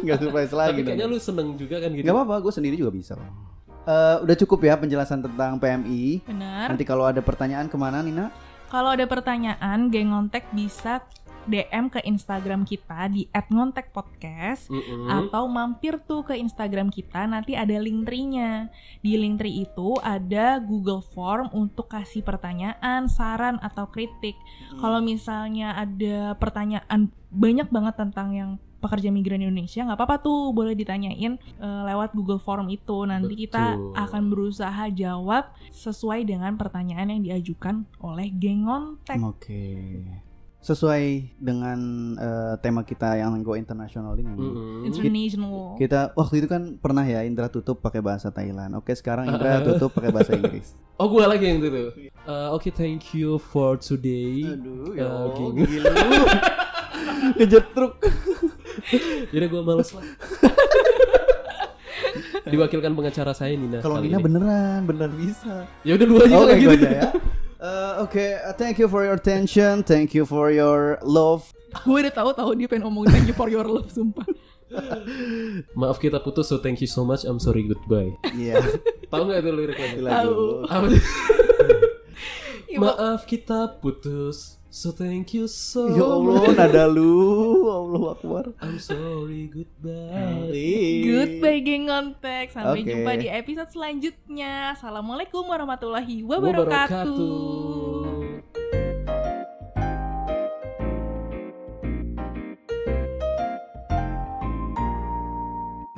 Enggak 0.01 0.17
surprise 0.21 0.53
lagi. 0.53 0.81
Tapi 0.81 0.81
kayaknya 0.85 1.05
dong. 1.05 1.13
lu 1.13 1.19
seneng 1.19 1.47
juga 1.55 1.75
kan 1.77 1.89
gitu. 1.93 2.05
Nggak 2.05 2.15
apa-apa, 2.15 2.35
gue 2.41 2.53
sendiri 2.53 2.75
juga 2.75 2.89
bisa. 2.89 3.13
kok. 3.15 3.54
Eh, 3.85 4.15
udah 4.25 4.35
cukup 4.41 4.65
ya 4.65 4.73
penjelasan 4.73 5.21
tentang 5.21 5.61
PMI. 5.61 6.25
Benar. 6.25 6.73
Nanti 6.73 6.83
kalau 6.83 7.05
ada 7.05 7.21
pertanyaan 7.21 7.69
ke 7.69 7.77
mana 7.77 8.01
Nina? 8.01 8.33
Kalau 8.73 8.97
ada 8.97 9.05
pertanyaan 9.05 9.93
geng 9.93 10.09
ngontek 10.09 10.49
bisa 10.49 11.05
DM 11.45 11.87
ke 11.89 11.99
Instagram 12.03 12.65
kita 12.65 13.07
di 13.09 13.29
@ngontekpodcast 13.31 14.69
Mm-mm. 14.69 15.07
atau 15.09 15.45
mampir 15.45 16.01
tuh 16.03 16.25
ke 16.25 16.35
Instagram 16.37 16.89
kita 16.89 17.25
nanti 17.29 17.53
ada 17.53 17.77
link 17.77 18.05
tree-nya. 18.05 18.69
Di 18.99 19.15
link 19.15 19.41
tree 19.41 19.65
itu 19.65 19.97
ada 20.01 20.57
Google 20.59 21.01
Form 21.01 21.49
untuk 21.53 21.89
kasih 21.89 22.25
pertanyaan, 22.25 23.07
saran 23.07 23.61
atau 23.61 23.87
kritik. 23.89 24.35
Kalau 24.81 24.99
misalnya 24.99 25.77
ada 25.77 26.33
pertanyaan 26.35 27.09
banyak 27.29 27.67
banget 27.67 27.95
tentang 27.99 28.29
yang 28.31 28.51
pekerja 28.85 29.09
migran 29.09 29.41
Indonesia 29.41 29.81
nggak 29.81 29.97
apa-apa 29.97 30.21
tuh 30.21 30.53
boleh 30.53 30.77
ditanyain 30.77 31.41
eh, 31.41 31.81
lewat 31.89 32.13
Google 32.13 32.37
Form 32.37 32.69
itu 32.69 33.09
nanti 33.09 33.33
kita 33.33 33.73
Betul. 33.73 33.97
akan 33.97 34.23
berusaha 34.29 34.83
jawab 34.93 35.43
sesuai 35.73 36.29
dengan 36.29 36.53
pertanyaan 36.53 37.17
yang 37.17 37.21
diajukan 37.25 37.89
oleh 37.97 38.29
geng 38.29 38.69
ngontek. 38.69 39.17
Oke. 39.25 39.65
Sesuai 40.65 41.37
dengan 41.37 41.77
eh, 42.17 42.53
tema 42.57 42.81
kita 42.81 43.21
yang 43.21 43.37
go 43.45 43.53
internasional 43.53 44.17
ini. 44.17 44.33
Mm-mm. 44.33 44.89
International. 44.89 45.77
Kita 45.77 46.09
waktu 46.17 46.41
itu 46.41 46.47
kan 46.49 46.81
pernah 46.81 47.05
ya 47.05 47.21
Indra 47.21 47.53
tutup 47.53 47.85
pakai 47.85 48.01
bahasa 48.01 48.33
Thailand. 48.33 48.73
Oke, 48.73 48.97
sekarang 48.97 49.29
Indra 49.29 49.61
tutup 49.69 49.93
pakai 49.93 50.09
bahasa 50.09 50.33
Inggris. 50.33 50.73
Oh 50.97 51.05
gue 51.05 51.21
lagi 51.21 51.45
yang 51.45 51.61
itu. 51.61 52.09
Uh, 52.25 52.49
Oke 52.57 52.73
thank 52.73 53.13
you 53.13 53.37
for 53.37 53.77
today. 53.77 54.41
Aduh, 54.57 54.97
ya 54.97 55.05
Allah, 55.05 55.53
gila. 55.53 55.93
Kejetruk. 57.37 57.93
Jadi 59.29 59.45
gue 59.45 59.61
males 59.61 59.89
lah. 59.93 60.05
Diwakilkan 62.45 62.93
pengacara 62.97 63.37
saya 63.37 63.53
Nina. 63.53 63.85
Kalau 63.85 64.01
Nina 64.01 64.17
ini. 64.17 64.25
beneran, 64.25 64.81
bener 64.89 65.09
bisa. 65.13 65.69
Ya 65.85 65.93
udah 65.93 66.07
dua 66.09 66.19
aja 66.25 66.33
Oke, 66.33 66.41
kalau 66.41 66.57
gitu. 66.57 66.73
aja 66.73 66.89
ya. 66.89 67.09
Eh, 67.65 67.93
Oke, 68.05 68.37
uh, 68.37 68.53
thank 68.53 68.77
you 68.77 68.85
for 68.85 69.01
your 69.01 69.17
attention, 69.17 69.81
thank 69.81 70.13
you 70.13 70.21
for 70.21 70.53
your 70.53 71.01
love. 71.01 71.49
Gue 71.81 72.05
udah 72.05 72.13
tahu 72.13 72.29
tahu 72.37 72.53
dia 72.53 72.69
pengen 72.69 72.85
ngomong 72.85 73.09
thank 73.09 73.25
you 73.25 73.33
for 73.33 73.49
your 73.49 73.65
love 73.65 73.89
sumpah. 73.89 74.21
Maaf 75.73 75.97
kita 75.97 76.21
putus, 76.21 76.53
so 76.53 76.61
thank 76.61 76.77
you 76.77 76.89
so 76.89 77.01
much. 77.01 77.25
I'm 77.25 77.41
sorry, 77.41 77.65
goodbye. 77.65 78.13
Iya. 78.37 78.61
Tahu 79.11 79.21
nggak 79.29 79.39
itu 79.41 79.51
liriknya? 79.53 79.87
Tahu. 80.03 80.65
Maaf 82.85 83.25
kita 83.25 83.81
putus, 83.81 84.61
so 84.75 84.91
thank 84.91 85.31
you 85.31 85.47
so 85.47 85.87
Ya 85.87 86.03
Allah, 86.03 86.51
much. 86.51 86.57
nada 86.59 86.83
lu. 86.85 87.63
Allah 87.65 88.11
Akbar. 88.11 88.45
I'm 88.59 88.75
sorry, 88.77 89.47
goodbye. 89.47 90.51
Goodbye 91.01 91.63
geng 91.63 91.87
kontak 91.87 92.51
Sampai 92.51 92.83
Oke. 92.83 92.91
jumpa 92.91 93.11
di 93.15 93.27
episode 93.31 93.71
selanjutnya 93.71 94.75
Assalamualaikum 94.75 95.47
warahmatullahi 95.47 96.27
wabarakatuh 96.27 97.07
Wabarakatuh. 97.07 98.35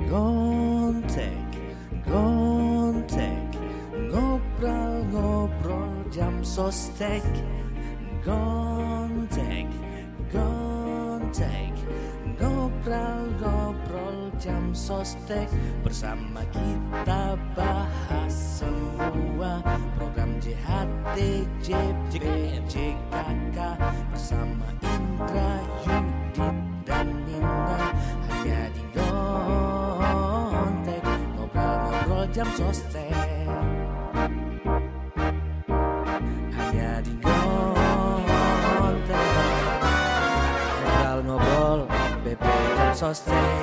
Gontek, 0.08 1.50
gontek 2.06 3.50
Ngobrol-ngobrol 4.08 6.08
jam 6.08 6.40
sostek 6.40 7.20
Gontek, 8.24 9.70
gontek 10.32 11.74
Ngobrol-ngobrol 12.38 14.34
jam 14.42 14.74
sostek. 14.74 15.46
Bersama 15.82 16.42
kita 16.50 17.38
bahas 17.54 18.34
semua 18.62 19.62
Program 19.94 20.38
JHT, 20.42 21.18
JP, 21.62 22.22
JKK 22.66 23.58
Bersama 24.10 24.66
Indra, 24.82 25.62
Yudit, 25.86 26.56
dan 26.86 27.06
Nina. 27.26 27.94
Hanya 28.30 28.70
di 28.74 28.82
Gontek 28.94 30.26
Ngobrol-ngobrol 31.34 32.26
jam 32.34 32.50
sostek 32.54 33.17
Gontek 43.00 43.57